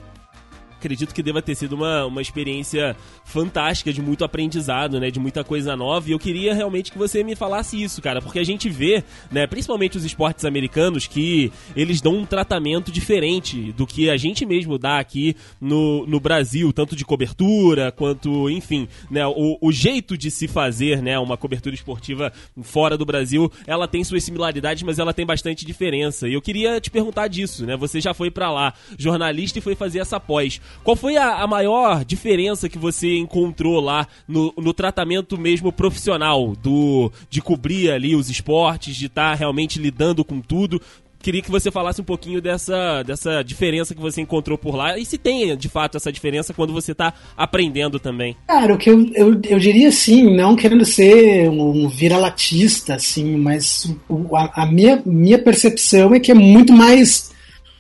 acredito 0.84 1.14
que 1.14 1.24
deva 1.24 1.42
ter 1.42 1.56
sido 1.56 1.74
uma, 1.74 2.06
uma 2.06 2.22
experiência 2.22 2.96
fantástica, 3.24 3.94
de 3.94 4.02
muito 4.02 4.26
aprendizado, 4.26 5.00
né? 5.00 5.10
De 5.10 5.20
muita 5.20 5.44
coisa 5.44 5.78
nova. 5.78 6.10
E 6.10 6.12
eu 6.12 6.20
queria 6.20 6.54
realmente 6.54 6.92
que 6.92 6.98
você 6.98 7.24
me 7.24 7.36
falasse 7.36 7.82
isso, 7.82 8.02
cara, 8.02 8.22
porque 8.22 8.40
a 8.40 8.44
gente 8.44 8.70
vê, 8.70 9.04
né, 9.32 9.48
principalmente 9.48 9.98
os 9.98 10.04
esportes 10.04 10.44
americanos, 10.44 11.08
que 11.08 11.52
eles 11.76 12.02
dão 12.02 12.18
um 12.18 12.26
tratamento 12.26 12.92
diferente 12.92 13.72
do 13.72 13.88
que 13.88 14.10
a 14.10 14.18
gente 14.18 14.46
mesmo 14.46 14.78
dá 14.78 15.00
aqui 15.00 15.36
no, 15.60 16.06
no 16.06 16.20
Brasil, 16.20 16.74
tanto 16.74 16.96
de 16.96 17.06
cobertura 17.06 17.92
quanto, 17.92 18.50
enfim, 18.50 18.88
né? 19.10 19.26
O, 19.26 19.58
o 19.62 19.72
jeito 19.72 20.18
de 20.18 20.30
se 20.30 20.48
fazer, 20.48 21.02
né? 21.02 21.18
Uma 21.18 21.38
cobertura 21.38 21.74
esportiva 21.74 22.34
fora 22.62 22.98
do 22.98 23.06
Brasil, 23.06 23.52
ela 23.66 23.88
tem 23.88 24.04
suas 24.04 24.24
similaridades, 24.24 24.84
mas 24.84 25.00
ela 25.00 25.14
tem 25.14 25.26
bastante 25.26 25.66
diferença. 25.66 26.28
E 26.28 26.34
eu 26.34 26.42
queria 26.42 26.82
te 26.82 26.92
perguntar 26.92 27.28
disso, 27.28 27.66
né? 27.66 27.78
Você 27.78 28.02
já 28.02 28.14
foi 28.14 28.30
para 28.30 28.52
lá, 28.52 28.74
jornalista, 28.98 29.60
e 29.60 29.62
foi 29.62 29.76
fazer 29.76 30.00
essa 30.00 30.20
pós. 30.20 30.60
Qual 30.84 30.96
foi 30.96 31.18
a, 31.18 31.42
a 31.42 31.48
maior 31.48 32.04
diferença 32.06 32.70
que 32.70 32.78
você 32.78 33.18
encontrou 33.18 33.80
lá 33.80 34.08
no, 34.28 34.54
no 34.58 34.74
tratamento 34.74 35.38
mesmo 35.38 35.72
profissional 35.72 36.56
do 36.56 37.12
de 37.30 37.42
cobrir 37.42 37.92
ali 37.92 38.16
os 38.16 38.30
esportes, 38.30 38.96
de 38.96 39.08
estar 39.08 39.32
tá 39.32 39.36
realmente 39.36 39.80
lidando 39.80 40.24
com 40.24 40.40
tudo? 40.40 40.82
queria 41.24 41.42
que 41.42 41.50
você 41.50 41.72
falasse 41.72 42.02
um 42.02 42.04
pouquinho 42.04 42.42
dessa, 42.42 43.02
dessa 43.02 43.42
diferença 43.42 43.96
que 43.96 44.02
você 44.02 44.20
encontrou 44.20 44.58
por 44.58 44.76
lá 44.76 45.00
e 45.00 45.06
se 45.06 45.18
tem 45.18 45.56
de 45.56 45.70
fato 45.70 45.96
essa 45.96 46.12
diferença 46.12 46.54
quando 46.54 46.74
você 46.74 46.92
está 46.92 47.14
aprendendo 47.36 47.98
também. 47.98 48.36
Cara, 48.46 48.74
o 48.74 48.78
que 48.78 48.90
eu, 48.90 49.10
eu, 49.16 49.42
eu 49.46 49.58
diria 49.58 49.88
assim, 49.88 50.36
não 50.36 50.56
querendo 50.56 50.84
ser 50.84 51.50
um 51.50 51.88
vira-latista, 51.88 52.96
assim, 52.96 53.38
mas 53.38 53.96
a, 54.36 54.64
a, 54.64 54.66
minha, 54.66 55.02
minha 55.06 55.40
percepção 55.40 56.14
é 56.14 56.20
que 56.20 56.32
é 56.32 56.36
muito 56.36 56.74
mais 56.74 57.32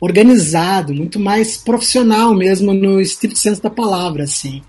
organizado, 0.03 0.93
muito 0.93 1.17
mais 1.17 1.55
profissional 1.55 2.36
mesmo 2.36 2.74
no 2.74 3.00
estrito 3.00 3.39
senso 3.39 3.63
da 3.63 3.69
palavra, 3.69 4.25
assim. 4.25 4.62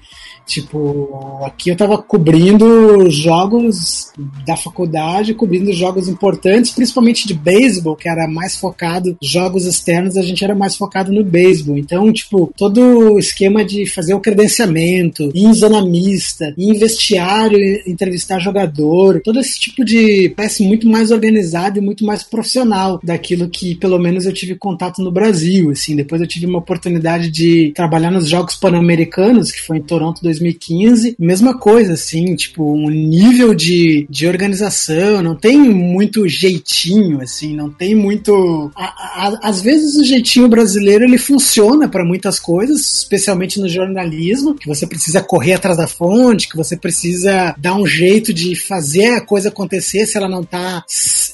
Tipo, 0.46 1.40
aqui 1.44 1.70
eu 1.70 1.76
tava 1.76 1.96
cobrindo 1.98 3.08
jogos 3.10 4.12
da 4.46 4.56
faculdade, 4.56 5.34
cobrindo 5.34 5.72
jogos 5.72 6.06
importantes, 6.06 6.70
principalmente 6.70 7.26
de 7.26 7.34
beisebol, 7.34 7.96
que 7.96 8.08
era 8.08 8.28
mais 8.28 8.56
focado, 8.56 9.16
jogos 9.22 9.64
externos, 9.64 10.16
a 10.16 10.22
gente 10.22 10.44
era 10.44 10.54
mais 10.54 10.76
focado 10.76 11.12
no 11.12 11.24
beisebol. 11.24 11.78
Então, 11.78 12.12
tipo, 12.12 12.52
todo 12.56 12.80
o 12.80 13.18
esquema 13.18 13.64
de 13.64 13.86
fazer 13.86 14.14
o 14.14 14.20
credenciamento, 14.20 15.30
ir 15.34 15.44
em 15.44 15.54
zona 15.54 15.84
mista, 15.84 16.54
ir 16.58 16.68
em 16.68 16.78
vestiário, 16.78 17.58
entrevistar 17.86 18.38
jogador, 18.38 19.20
todo 19.22 19.40
esse 19.40 19.58
tipo 19.58 19.84
de. 19.84 20.28
parece 20.36 20.62
muito 20.62 20.86
mais 20.88 21.10
organizado 21.10 21.78
e 21.78 21.82
muito 21.82 22.04
mais 22.04 22.22
profissional 22.22 23.00
daquilo 23.02 23.48
que, 23.48 23.74
pelo 23.76 23.98
menos, 23.98 24.26
eu 24.26 24.32
tive 24.32 24.54
contato 24.54 25.02
no 25.02 25.10
Brasil. 25.10 25.70
Assim, 25.70 25.96
depois 25.96 26.20
eu 26.20 26.26
tive 26.26 26.46
uma 26.46 26.58
oportunidade 26.58 27.30
de 27.30 27.72
trabalhar 27.74 28.10
nos 28.10 28.28
Jogos 28.28 28.56
Pan-Americanos, 28.56 29.50
que 29.50 29.62
foi 29.62 29.78
em 29.78 29.82
Toronto 29.82 30.22
2015, 30.38 31.16
mesma 31.18 31.58
coisa, 31.58 31.94
assim, 31.94 32.34
tipo, 32.34 32.72
um 32.72 32.90
nível 32.90 33.54
de, 33.54 34.06
de 34.08 34.26
organização, 34.26 35.22
não 35.22 35.36
tem 35.36 35.58
muito 35.58 36.28
jeitinho, 36.28 37.20
assim, 37.20 37.54
não 37.54 37.70
tem 37.70 37.94
muito. 37.94 38.70
A, 38.74 38.84
a, 38.84 39.38
às 39.42 39.60
vezes 39.60 39.96
o 39.96 40.04
jeitinho 40.04 40.48
brasileiro 40.48 41.04
ele 41.04 41.18
funciona 41.18 41.88
para 41.88 42.04
muitas 42.04 42.38
coisas, 42.38 42.80
especialmente 42.98 43.60
no 43.60 43.68
jornalismo, 43.68 44.54
que 44.54 44.68
você 44.68 44.86
precisa 44.86 45.22
correr 45.22 45.54
atrás 45.54 45.76
da 45.76 45.86
fonte, 45.86 46.48
que 46.48 46.56
você 46.56 46.76
precisa 46.76 47.54
dar 47.58 47.74
um 47.74 47.86
jeito 47.86 48.32
de 48.32 48.54
fazer 48.54 49.14
a 49.14 49.20
coisa 49.20 49.48
acontecer 49.48 50.06
se 50.06 50.16
ela 50.16 50.28
não 50.28 50.42
tá 50.44 50.84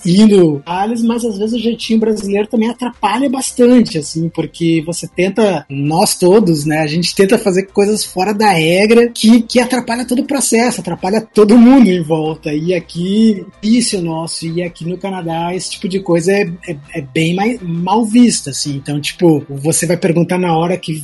indo 0.04 0.62
aliás, 0.64 1.02
mas 1.02 1.24
às 1.24 1.38
vezes 1.38 1.54
o 1.54 1.62
jeitinho 1.62 2.00
brasileiro 2.00 2.48
também 2.48 2.68
atrapalha 2.68 3.28
bastante, 3.28 3.98
assim, 3.98 4.28
porque 4.28 4.82
você 4.84 5.08
tenta, 5.08 5.64
nós 5.68 6.16
todos, 6.16 6.64
né, 6.64 6.78
a 6.78 6.86
gente 6.86 7.14
tenta 7.14 7.38
fazer 7.38 7.66
coisas 7.66 8.04
fora 8.04 8.32
da 8.32 8.50
regra 8.50 9.08
que, 9.08 9.42
que 9.42 9.60
atrapalha 9.60 10.04
todo 10.04 10.20
o 10.20 10.26
processo, 10.26 10.80
atrapalha 10.80 11.20
todo 11.20 11.58
mundo 11.58 11.88
em 11.88 12.02
volta. 12.02 12.52
E 12.52 12.74
aqui, 12.74 13.44
isso 13.62 14.00
nosso, 14.02 14.46
e 14.46 14.62
aqui 14.62 14.84
no 14.84 14.98
Canadá, 14.98 15.54
esse 15.54 15.70
tipo 15.70 15.88
de 15.88 16.00
coisa 16.00 16.32
é, 16.32 16.50
é, 16.66 16.76
é 16.94 17.00
bem 17.00 17.34
mais, 17.34 17.60
mal 17.62 18.04
vista, 18.04 18.50
assim. 18.50 18.76
Então, 18.76 19.00
tipo, 19.00 19.44
você 19.48 19.86
vai 19.86 19.96
perguntar 19.96 20.38
na 20.38 20.56
hora 20.56 20.76
que 20.76 21.02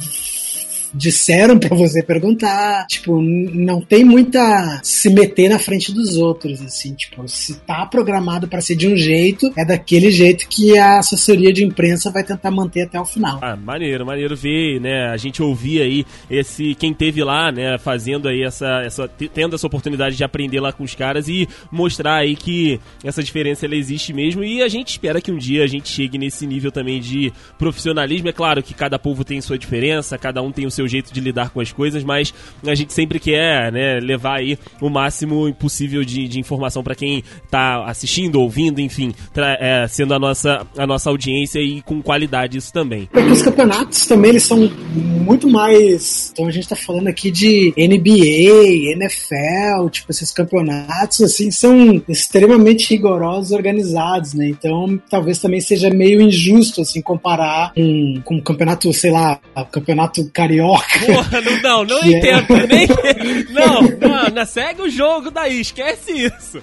disseram 0.97 1.59
para 1.59 1.77
você 1.77 2.03
perguntar. 2.03 2.87
Tipo, 2.87 3.21
não 3.21 3.81
tem 3.81 4.05
muita 4.05 4.81
se 4.83 5.11
meter 5.11 5.51
na 5.51 5.59
frente 5.59 5.93
dos 5.93 6.17
outros, 6.17 6.63
assim. 6.63 6.95
Tipo, 6.95 7.29
se 7.29 7.61
tá 7.61 7.85
programado 7.87 8.49
para 8.49 8.61
ser 8.61 8.77
de 8.77 8.89
um 8.89 8.97
jeito, 8.97 9.53
é 9.57 9.65
daquele 9.65 10.11
jeito 10.11 10.49
que 10.49 10.77
a 10.79 10.99
assessoria 10.99 11.53
de 11.53 11.65
imprensa 11.65 12.11
vai 12.11 12.25
tentar 12.25 12.51
manter 12.51 12.83
até 12.83 13.01
o 13.01 13.05
final. 13.05 13.39
Ah, 13.43 13.57
maneiro, 13.57 14.07
maneiro 14.07 14.35
ver, 14.35 14.81
né? 14.81 15.09
A 15.09 15.17
gente 15.17 15.43
ouvir 15.43 15.83
aí 15.83 16.07
esse 16.31 16.75
quem 16.75 16.95
teve 16.95 17.23
lá, 17.23 17.53
né, 17.53 17.79
fazendo 17.79 18.29
aí 18.29 18.43
essa, 18.43 18.83
essa 18.85 19.09
tendo 19.09 19.55
essa 19.55 19.67
oportunidade 19.67 20.17
de 20.17 20.25
aprender 20.25 20.61
lá 20.61 20.73
com 20.73 20.85
os 20.85 20.95
caras 20.95 21.29
e 21.29 21.49
mostrar 21.71 22.17
aí 22.17 22.37
que 22.37 22.81
essa 23.05 23.23
diferença 23.23 23.67
ela 23.67 23.77
existe 23.77 24.13
mesmo 24.13 24.43
e 24.43 24.63
a 24.63 24.69
gente 24.69 24.89
espera 24.89 25.21
que 25.21 25.31
um 25.31 25.39
dia 25.39 25.65
a 25.65 25.67
gente 25.67 25.89
chegue 25.89 26.19
nesse 26.19 26.47
nível 26.47 26.71
também 26.71 27.01
de 27.01 27.33
profissionalismo. 27.59 28.29
É 28.29 28.33
claro 28.33 28.63
que 28.63 28.75
cada 28.75 28.99
povo 28.99 29.25
tem 29.25 29.41
sua 29.41 29.59
diferença, 29.59 30.19
cada 30.19 30.43
um 30.43 30.53
tem 30.53 30.67
o 30.67 30.71
seu 30.71 30.86
seu 30.87 30.89
jeito 30.89 31.13
de 31.13 31.21
lidar 31.21 31.51
com 31.51 31.61
as 31.61 31.73
coisas, 31.73 32.03
mas 32.03 32.33
a 32.65 32.75
gente 32.75 32.93
sempre 32.93 33.19
quer 33.19 33.73
né, 33.73 34.01
levar 34.01 34.39
aí 34.39 34.59
o 34.81 34.89
máximo 34.89 35.53
possível 35.55 36.05
de, 36.05 36.29
de 36.29 36.39
informação 36.39 36.83
para 36.83 36.95
quem 36.95 37.23
está 37.45 37.85
assistindo, 37.85 38.41
ouvindo, 38.41 38.81
enfim, 38.81 39.13
é, 39.37 39.87
sendo 39.89 40.15
a 40.15 40.19
nossa, 40.19 40.67
a 40.77 40.87
nossa 40.87 41.11
audiência 41.11 41.61
e 41.61 41.83
com 41.83 42.01
qualidade 42.01 42.57
isso 42.57 42.73
também. 42.73 43.09
Porque 43.13 43.31
os 43.31 43.43
campeonatos 43.43 44.07
também 44.07 44.31
eles 44.31 44.45
são 44.45 44.71
muito 44.95 45.49
mais. 45.49 46.31
Então 46.33 46.47
a 46.47 46.51
gente 46.51 46.65
está 46.65 46.77
falando 46.77 47.09
aqui 47.09 47.31
de 47.31 47.75
NBA, 47.77 48.93
NFL, 48.93 49.89
tipo, 49.91 50.11
esses 50.11 50.31
campeonatos 50.33 51.21
assim 51.21 51.51
são 51.51 52.03
extremamente 52.09 52.89
rigorosos 52.91 53.53
organizados, 53.53 54.35
né? 54.35 54.49
Então 54.49 55.01
talvez 55.11 55.39
também 55.39 55.61
seja 55.61 55.91
meio 55.91 56.21
injusto 56.21 56.83
assim 56.83 57.01
comparar 57.01 57.73
com, 57.75 58.21
com 58.25 58.35
um 58.37 58.41
campeonato, 58.41 58.93
sei 58.93 59.11
lá, 59.11 59.41
o 59.57 59.65
campeonato 59.65 60.31
carioca 60.33 60.76
Porra, 61.07 61.41
não, 61.41 61.63
não, 61.63 61.85
não 61.85 62.01
que 62.01 62.09
entendo. 62.17 62.57
É... 62.57 62.67
Nem... 62.67 63.45
Não, 63.51 63.83
não, 63.83 64.29
não, 64.31 64.47
segue 64.47 64.83
o 64.83 64.91
jogo 64.91 65.31
daí, 65.31 65.61
esquece 65.61 66.13
isso. 66.13 66.63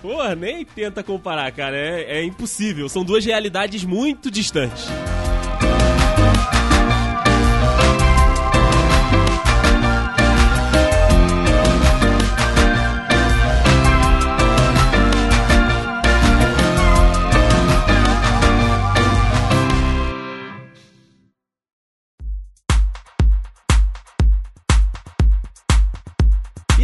Porra, 0.00 0.34
nem 0.34 0.64
tenta 0.64 1.02
comparar, 1.02 1.50
cara. 1.52 1.76
É, 1.76 2.18
é 2.18 2.24
impossível. 2.24 2.88
São 2.88 3.04
duas 3.04 3.24
realidades 3.24 3.84
muito 3.84 4.30
distantes. 4.30 4.86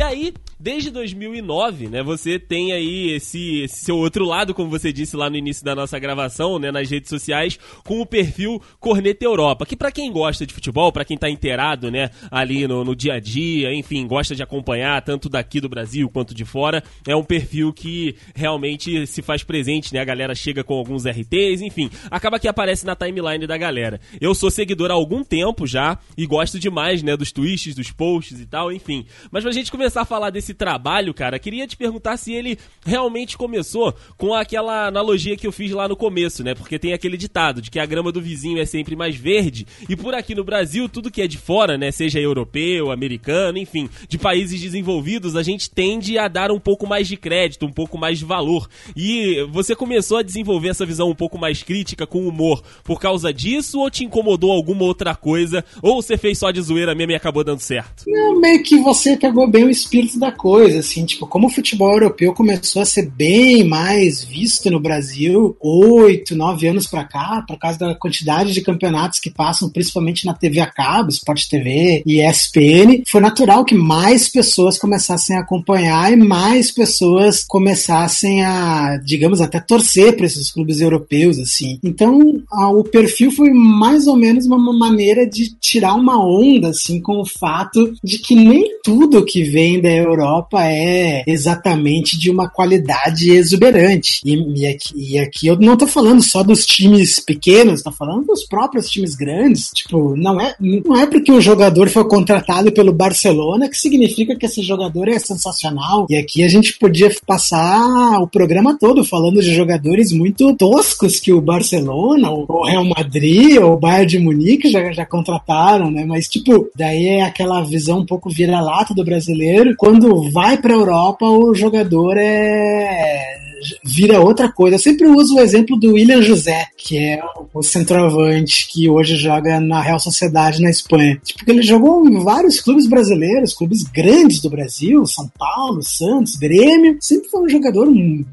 Aí, 0.07 0.33
desde 0.59 0.91
2009, 0.91 1.89
né, 1.89 2.03
você 2.03 2.39
tem 2.39 2.73
aí 2.73 3.11
esse, 3.11 3.61
esse, 3.63 3.85
seu 3.85 3.97
outro 3.97 4.25
lado, 4.25 4.55
como 4.55 4.71
você 4.71 4.93
disse 4.93 5.17
lá 5.17 5.29
no 5.29 5.37
início 5.37 5.65
da 5.65 5.75
nossa 5.75 5.99
gravação, 5.99 6.59
né, 6.59 6.71
nas 6.71 6.91
redes 6.91 7.09
sociais, 7.09 7.59
com 7.85 8.01
o 8.01 8.07
perfil 8.07 8.63
Corneta 8.81 9.25
Europa, 9.25 9.67
que 9.67 9.77
para 9.77 9.93
quem 9.93 10.11
gosta 10.11 10.47
de 10.47 10.55
futebol, 10.55 10.91
para 10.93 11.05
quem 11.05 11.19
tá 11.19 11.29
inteirado, 11.29 11.91
né, 11.91 12.11
ali 12.31 12.67
no, 12.67 12.85
no, 12.85 12.97
dia 12.97 13.15
a 13.15 13.21
dia, 13.21 13.75
enfim, 13.75 14.07
gosta 14.07 14.35
de 14.35 14.43
acompanhar 14.43 15.03
tanto 15.03 15.29
daqui 15.29 15.61
do 15.61 15.69
Brasil 15.69 16.09
quanto 16.09 16.35
de 16.35 16.45
fora, 16.45 16.83
é 17.07 17.15
um 17.15 17.25
perfil 17.25 17.73
que 17.73 18.17
realmente 18.35 19.07
se 19.07 19.23
faz 19.23 19.43
presente, 19.43 19.93
né, 19.93 20.01
a 20.01 20.05
galera 20.05 20.35
chega 20.35 20.65
com 20.65 20.75
alguns 20.75 21.05
RTs, 21.05 21.61
enfim, 21.61 21.91
acaba 22.11 22.39
que 22.39 22.49
aparece 22.49 22.87
na 22.87 22.97
timeline 22.97 23.47
da 23.47 23.57
galera. 23.57 24.01
Eu 24.21 24.35
sou 24.35 24.51
seguidor 24.51 24.91
há 24.91 24.95
algum 24.95 25.23
tempo 25.23 25.67
já 25.67 25.99
e 26.17 26.27
gosto 26.27 26.59
demais, 26.59 27.03
né, 27.03 27.17
dos 27.17 27.33
tweets, 27.33 27.75
dos 27.75 27.91
posts 27.91 28.41
e 28.41 28.47
tal, 28.47 28.73
enfim. 28.73 29.07
Mas 29.31 29.43
pra 29.43 29.53
gente 29.53 29.71
começar 29.71 29.96
a 30.03 30.05
falar 30.05 30.31
desse 30.31 30.47
esse 30.47 30.55
trabalho, 30.55 31.13
cara, 31.13 31.39
queria 31.39 31.67
te 31.67 31.77
perguntar 31.77 32.17
se 32.17 32.33
ele 32.33 32.57
realmente 32.85 33.37
começou 33.37 33.93
com 34.17 34.33
aquela 34.33 34.87
analogia 34.87 35.37
que 35.37 35.47
eu 35.47 35.51
fiz 35.51 35.73
lá 35.73 35.89
no 35.89 35.97
começo, 35.97 36.45
né? 36.45 36.55
Porque 36.55 36.79
tem 36.79 36.93
aquele 36.93 37.17
ditado 37.17 37.61
de 37.61 37.69
que 37.69 37.81
a 37.81 37.87
grama 37.87 38.13
do 38.13 38.23
vizinho 38.23 38.61
é 38.61 38.65
sempre 38.65 38.95
mais 38.95 39.17
verde, 39.17 39.67
e 39.89 39.97
por 39.97 40.15
aqui 40.15 40.35
no 40.35 40.45
Brasil, 40.45 40.89
tudo 40.89 41.11
que 41.11 41.21
é 41.21 41.27
de 41.27 41.37
fora, 41.37 41.77
né, 41.77 41.91
seja 41.91 42.21
europeu, 42.21 42.93
americano, 42.93 43.59
enfim, 43.59 43.89
de 44.09 44.17
países 44.17 44.61
desenvolvidos, 44.61 45.35
a 45.35 45.43
gente 45.43 45.69
tende 45.69 46.17
a 46.17 46.29
dar 46.29 46.53
um 46.53 46.61
pouco 46.61 46.87
mais 46.87 47.09
de 47.09 47.17
crédito, 47.17 47.67
um 47.67 47.73
pouco 47.73 47.99
mais 47.99 48.19
de 48.19 48.25
valor. 48.25 48.69
E 48.95 49.45
você 49.51 49.75
começou 49.75 50.19
a 50.19 50.23
desenvolver 50.23 50.69
essa 50.69 50.87
visão 50.87 51.11
um 51.11 51.15
pouco 51.15 51.39
mais 51.39 51.63
crítica 51.63 52.07
com 52.07 52.27
humor 52.29 52.63
por 52.85 53.01
causa 53.01 53.33
disso 53.33 53.81
ou 53.81 53.91
te 53.91 54.05
incomodou 54.05 54.53
alguma 54.53 54.85
outra 54.85 55.15
coisa? 55.15 55.65
Ou 55.83 56.01
você 56.01 56.17
fez 56.17 56.39
só 56.39 56.51
de 56.51 56.61
zoeira 56.61 56.95
mesmo 56.95 57.13
e 57.13 57.15
acabou 57.17 57.43
dando 57.43 57.61
certo? 57.61 58.05
Não, 58.07 58.39
meio 58.39 58.63
que 58.63 58.77
você 58.79 59.17
pegou 59.17 59.49
bem 59.49 59.65
o 59.65 59.71
espírito 59.87 60.19
da 60.19 60.33
coisa, 60.33 60.81
assim, 60.81 61.05
tipo, 61.05 61.27
como 61.27 61.47
o 61.47 61.51
futebol 61.51 61.93
europeu 61.93 62.35
começou 62.35 62.83
a 62.83 62.85
ser 62.85 63.09
bem 63.09 63.65
mais 63.65 64.23
visto 64.23 64.69
no 64.71 64.81
Brasil 64.81 65.57
oito, 65.61 66.35
nove 66.35 66.67
anos 66.67 66.87
para 66.87 67.05
cá, 67.05 67.45
por 67.47 67.59
causa 67.59 67.79
da 67.79 67.95
quantidade 67.95 68.53
de 68.53 68.61
campeonatos 68.61 69.21
que 69.21 69.31
passam, 69.31 69.71
principalmente 69.71 70.27
na 70.27 70.35
TV 70.35 70.61
a 70.61 70.67
cabo, 70.67 71.11
Sport 71.11 71.47
TV 71.49 72.03
e 72.05 72.21
ESPN, 72.21 73.03
foi 73.07 73.21
natural 73.21 73.65
que 73.65 73.75
mais 73.75 74.29
pessoas 74.29 74.79
começassem 74.79 75.37
a 75.37 75.41
acompanhar 75.41 76.13
e 76.13 76.17
mais 76.17 76.71
pessoas 76.71 77.45
começassem 77.47 78.45
a, 78.45 78.97
digamos, 79.05 79.41
até 79.41 79.61
torcer 79.61 80.17
para 80.17 80.27
esses 80.27 80.51
clubes 80.51 80.81
europeus, 80.81 81.39
assim. 81.39 81.79
Então, 81.83 82.43
a, 82.51 82.69
o 82.71 82.83
perfil 82.83 83.31
foi 83.31 83.51
mais 83.51 84.07
ou 84.07 84.17
menos 84.17 84.47
uma 84.47 84.73
maneira 84.77 85.27
de 85.27 85.55
tirar 85.61 85.95
uma 85.95 86.19
onda, 86.19 86.69
assim, 86.69 87.01
com 87.01 87.21
o 87.21 87.27
fato 87.27 87.95
de 88.03 88.19
que 88.19 88.35
nem 88.35 88.79
tudo 88.83 89.25
que 89.25 89.45
vem 89.45 89.76
da 89.81 89.91
Europa 89.91 90.65
é 90.65 91.23
exatamente 91.27 92.19
de 92.19 92.31
uma 92.31 92.49
qualidade 92.49 93.31
exuberante. 93.31 94.21
E, 94.25 94.35
e, 94.61 94.67
aqui, 94.67 94.93
e 94.97 95.19
aqui 95.19 95.47
eu 95.47 95.57
não 95.59 95.77
tô 95.77 95.87
falando 95.87 96.23
só 96.23 96.43
dos 96.43 96.65
times 96.67 97.21
pequenos, 97.21 97.83
tô 97.83 97.93
falando 97.93 98.27
dos 98.27 98.45
próprios 98.45 98.89
times 98.89 99.15
grandes. 99.15 99.71
Tipo, 99.75 100.17
não 100.17 100.41
é, 100.41 100.55
não 100.61 100.97
é 100.97 101.07
porque 101.07 101.33
um 101.33 101.41
jogador 101.41 101.89
foi 101.89 102.05
contratado 102.09 102.73
pelo 102.73 102.93
Barcelona 102.93 103.69
que 103.69 103.77
significa 103.77 104.37
que 104.37 104.47
esse 104.47 104.63
jogador 104.63 105.09
é 105.09 105.19
sensacional. 105.19 106.07
E 106.09 106.17
aqui 106.17 106.43
a 106.43 106.49
gente 106.49 106.79
podia 106.79 107.11
passar 107.27 108.19
o 108.21 108.27
programa 108.27 108.77
todo 108.79 109.05
falando 109.05 109.41
de 109.41 109.55
jogadores 109.55 110.13
muito 110.13 110.55
toscos 110.57 111.21
que 111.21 111.33
o 111.33 111.41
Barcelona, 111.41 112.31
o 112.31 112.65
Real 112.65 112.85
Madrid, 112.85 113.57
ou 113.61 113.75
o 113.75 113.79
Bayern 113.79 114.07
de 114.07 114.19
Munique 114.19 114.71
já, 114.71 114.93
já 114.93 115.05
contrataram, 115.05 115.91
né? 115.91 116.05
Mas, 116.05 116.29
tipo, 116.29 116.69
daí 116.75 117.07
é 117.07 117.23
aquela 117.23 117.63
visão 117.63 118.01
um 118.01 118.07
pouco 118.07 118.31
vira-lata 118.31 118.95
do 118.95 119.05
brasileiro. 119.05 119.66
Quando 119.75 120.31
vai 120.31 120.57
pra 120.59 120.75
Europa, 120.75 121.27
o 121.27 121.55
jogador 121.55 122.17
é 122.17 123.46
vira 123.85 124.21
outra 124.21 124.51
coisa. 124.51 124.77
Eu 124.77 124.81
sempre 124.81 125.07
uso 125.07 125.37
o 125.37 125.41
exemplo 125.41 125.79
do 125.79 125.95
William 125.95 126.23
José, 126.23 126.67
que 126.77 126.99
é 126.99 127.21
o 127.53 127.63
centroavante 127.63 128.69
que 128.71 128.89
hoje 128.89 129.17
joga 129.17 129.61
na 129.61 129.81
Real 129.81 129.99
Sociedade 129.99 130.63
na 130.63 130.71
Espanha. 130.71 131.21
Tipo, 131.25 131.51
ele 131.51 131.63
jogou 131.63 132.07
em 132.07 132.23
vários 132.23 132.61
clubes 132.61 132.87
brasileiros, 132.87 133.55
clubes 133.55 133.83
grandes 133.85 134.41
do 134.41 134.51
Brasil, 134.51 135.07
São 135.07 135.31
Paulo, 135.39 135.83
Santos, 135.83 136.37
Grêmio. 136.37 136.97
Sempre 137.01 137.29
foi 137.29 137.43
um 137.43 137.49
jogador 137.49 137.89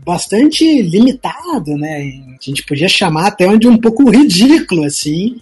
bastante 0.05 0.81
limitado, 0.81 1.77
né? 1.77 2.13
A 2.39 2.43
gente 2.43 2.63
podia 2.63 2.87
chamar 2.87 3.27
até 3.27 3.47
onde 3.47 3.67
um 3.67 3.77
pouco 3.77 4.09
ridículo, 4.09 4.83
assim. 4.83 5.37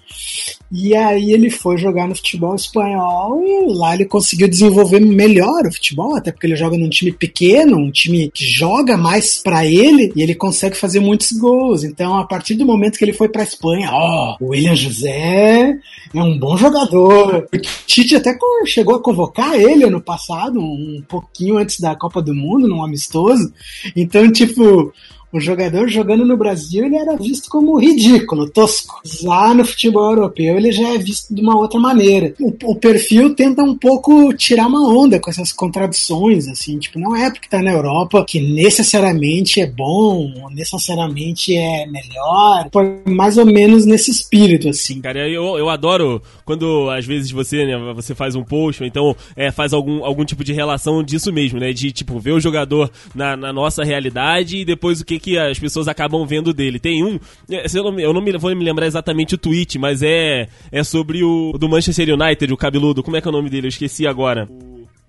E 0.71 0.95
aí 0.95 1.33
ele 1.33 1.49
foi 1.49 1.77
jogar 1.77 2.07
no 2.07 2.15
futebol 2.15 2.55
espanhol 2.55 3.43
e 3.43 3.73
lá 3.73 3.93
ele 3.93 4.05
conseguiu 4.05 4.47
desenvolver 4.47 5.01
melhor 5.01 5.65
o 5.65 5.73
futebol, 5.73 6.15
até 6.15 6.31
porque 6.31 6.47
ele 6.47 6.55
joga 6.55 6.77
num 6.77 6.89
time 6.89 7.11
pequeno, 7.11 7.77
um 7.77 7.91
time 7.91 8.31
que 8.33 8.45
joga 8.45 8.95
mais 8.95 9.41
para 9.43 9.65
ele 9.75 10.11
e 10.15 10.21
ele 10.21 10.35
consegue 10.35 10.75
fazer 10.75 10.99
muitos 10.99 11.31
gols. 11.31 11.83
Então, 11.83 12.17
a 12.17 12.25
partir 12.25 12.55
do 12.55 12.65
momento 12.65 12.97
que 12.97 13.05
ele 13.05 13.13
foi 13.13 13.29
para 13.29 13.43
Espanha, 13.43 13.89
ó, 13.91 14.37
o 14.39 14.49
William 14.49 14.75
José 14.75 15.77
é 16.13 16.23
um 16.23 16.37
bom 16.37 16.57
jogador. 16.57 17.47
O 17.53 17.57
Tite 17.85 18.15
até 18.15 18.37
chegou 18.65 18.95
a 18.95 19.01
convocar 19.01 19.55
ele 19.55 19.83
ano 19.83 20.01
passado, 20.01 20.59
um 20.59 21.03
pouquinho 21.07 21.57
antes 21.57 21.79
da 21.79 21.95
Copa 21.95 22.21
do 22.21 22.33
Mundo, 22.33 22.67
num 22.67 22.83
amistoso. 22.83 23.51
Então, 23.95 24.31
tipo, 24.31 24.93
o 25.31 25.39
jogador 25.39 25.87
jogando 25.87 26.25
no 26.25 26.35
Brasil 26.37 26.85
ele 26.85 26.97
era 26.97 27.15
visto 27.15 27.49
como 27.49 27.79
ridículo, 27.79 28.49
tosco. 28.49 29.01
Lá 29.23 29.53
no 29.53 29.63
futebol 29.63 30.09
europeu 30.09 30.57
ele 30.57 30.71
já 30.71 30.89
é 30.89 30.97
visto 30.97 31.33
de 31.33 31.41
uma 31.41 31.57
outra 31.57 31.79
maneira. 31.79 32.33
O, 32.39 32.53
o, 32.71 32.75
perfil 32.75 33.33
tenta 33.33 33.63
um 33.63 33.77
pouco 33.77 34.33
tirar 34.33 34.67
uma 34.67 34.87
onda 34.87 35.19
com 35.19 35.29
essas 35.29 35.51
contradições, 35.51 36.47
assim, 36.47 36.77
tipo, 36.79 36.99
não 36.99 37.15
é 37.15 37.29
porque 37.31 37.47
tá 37.47 37.61
na 37.61 37.71
Europa 37.71 38.25
que 38.27 38.39
necessariamente 38.39 39.61
é 39.61 39.67
bom, 39.67 40.49
necessariamente 40.51 41.55
é 41.55 41.85
melhor. 41.87 42.67
Foi 42.71 43.01
mais 43.05 43.37
ou 43.37 43.45
menos 43.45 43.85
nesse 43.85 44.11
espírito, 44.11 44.69
assim. 44.69 45.01
Cara, 45.01 45.27
eu, 45.29 45.57
eu 45.57 45.69
adoro 45.69 46.21
quando 46.43 46.89
às 46.89 47.05
vezes 47.05 47.31
você, 47.31 47.65
né, 47.65 47.93
você 47.93 48.13
faz 48.13 48.35
um 48.35 48.43
post, 48.43 48.81
ou 48.81 48.87
então 48.87 49.15
é, 49.35 49.51
faz 49.51 49.73
algum, 49.73 50.03
algum 50.03 50.25
tipo 50.25 50.43
de 50.43 50.51
relação 50.53 51.03
disso 51.03 51.31
mesmo, 51.31 51.59
né? 51.59 51.71
De 51.71 51.91
tipo, 51.91 52.19
ver 52.19 52.31
o 52.31 52.39
jogador 52.39 52.91
na, 53.15 53.37
na 53.37 53.53
nossa 53.53 53.83
realidade 53.83 54.57
e 54.57 54.65
depois 54.65 54.99
o 54.99 55.05
que 55.05 55.20
que 55.21 55.37
as 55.37 55.59
pessoas 55.59 55.87
acabam 55.87 56.25
vendo 56.25 56.53
dele. 56.53 56.79
Tem 56.79 57.03
um, 57.03 57.19
é, 57.49 57.65
eu 57.73 57.83
não, 57.83 57.99
eu 57.99 58.13
não 58.13 58.21
me, 58.21 58.37
vou 58.37 58.55
me 58.55 58.65
lembrar 58.65 58.87
exatamente 58.87 59.35
o 59.35 59.37
tweet, 59.37 59.77
mas 59.77 60.01
é, 60.01 60.47
é 60.71 60.83
sobre 60.83 61.23
o 61.23 61.53
do 61.57 61.69
Manchester 61.69 62.09
United, 62.13 62.51
o 62.51 62.57
cabeludo. 62.57 63.03
Como 63.03 63.15
é 63.15 63.21
que 63.21 63.27
é 63.27 63.29
o 63.29 63.33
nome 63.33 63.49
dele? 63.49 63.67
Eu 63.67 63.69
esqueci 63.69 64.07
agora. 64.07 64.49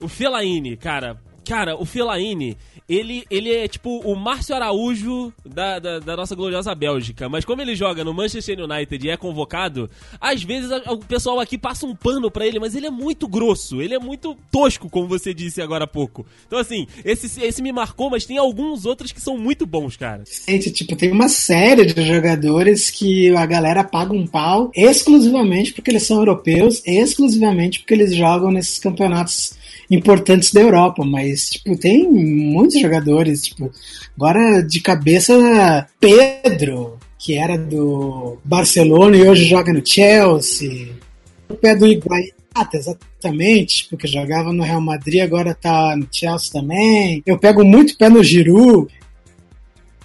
O, 0.01 0.09
Fellaini, 0.09 0.77
cara. 0.77 1.17
Cara, 1.45 1.77
o 1.77 1.85
Fellaini, 1.85 2.57
ele, 2.89 3.25
ele 3.31 3.53
é 3.53 3.67
tipo 3.67 3.99
o 3.99 4.15
Márcio 4.15 4.55
Araújo 4.55 5.33
da, 5.45 5.79
da, 5.79 5.99
da, 5.99 6.17
nossa 6.17 6.35
gloriosa 6.35 6.75
Bélgica. 6.75 7.29
Mas 7.29 7.45
como 7.45 7.61
ele 7.61 7.75
joga 7.75 8.05
no 8.05 8.15
Manchester 8.15 8.61
United 8.61 9.07
e 9.07 9.11
é 9.11 9.17
convocado, 9.17 9.91
às 10.21 10.43
vezes 10.43 10.71
o 10.89 10.99
pessoal 10.99 11.41
aqui 11.41 11.59
passa 11.59 11.87
um 11.87 11.95
pano 11.95 12.31
para 12.31 12.47
ele, 12.47 12.61
mas 12.61 12.75
ele 12.75 12.87
é 12.87 12.91
muito 12.91 13.27
grosso, 13.27 13.83
ele 13.83 13.95
é 13.95 13.99
muito 13.99 14.37
tosco, 14.51 14.89
como 14.89 15.09
você 15.09 15.35
disse 15.35 15.61
agora 15.61 15.85
há 15.85 15.89
pouco. 15.89 16.25
Então, 16.47 16.59
assim, 16.59 16.87
esse, 17.05 17.43
esse 17.43 17.63
me 17.63 17.73
marcou, 17.73 18.11
mas 18.11 18.25
tem 18.25 18.39
alguns 18.39 18.87
outros 18.87 19.11
que 19.11 19.21
são 19.21 19.37
muito 19.37 19.67
bons, 19.67 19.97
cara. 19.97 20.23
Gente, 20.47 20.71
tipo, 20.71 20.95
tem 20.95 21.11
uma 21.11 21.29
série 21.29 21.87
de 21.87 22.03
jogadores 22.07 22.91
que 22.91 23.35
a 23.35 23.47
galera 23.47 23.83
paga 23.83 24.13
um 24.13 24.27
pau 24.27 24.71
exclusivamente 24.75 25.73
porque 25.73 25.91
eles 25.91 26.05
são 26.05 26.19
europeus, 26.19 26.83
exclusivamente 26.87 27.81
porque 27.81 27.95
eles 27.95 28.15
jogam 28.15 28.51
nesses 28.51 28.79
campeonatos 28.79 29.55
importantes 29.93 30.51
da 30.53 30.61
Europa, 30.61 31.05
mas 31.05 31.51
tipo, 31.51 31.77
tem 31.77 32.09
muitos 32.09 32.81
jogadores, 32.81 33.43
tipo, 33.43 33.71
agora 34.17 34.63
de 34.63 34.81
cabeça 34.81 35.87
Pedro, 36.01 36.99
que 37.19 37.35
era 37.35 37.59
do 37.59 38.39
Barcelona 38.43 39.17
e 39.17 39.29
hoje 39.29 39.45
joga 39.45 39.73
no 39.73 39.87
Chelsea. 39.87 40.89
O 41.49 41.55
pé 41.55 41.77
do 41.77 41.87
Higuaín, 41.87 42.31
exatamente, 42.75 43.87
porque 43.89 44.07
jogava 44.07 44.53
no 44.53 44.63
Real 44.63 44.81
Madrid, 44.81 45.21
agora 45.21 45.55
tá 45.55 45.95
no 45.97 46.09
Chelsea 46.11 46.53
também. 46.53 47.23
Eu 47.27 47.39
pego 47.39 47.65
muito 47.65 47.97
pé 47.97 48.09
no 48.09 48.25
Giroud. 48.25 48.91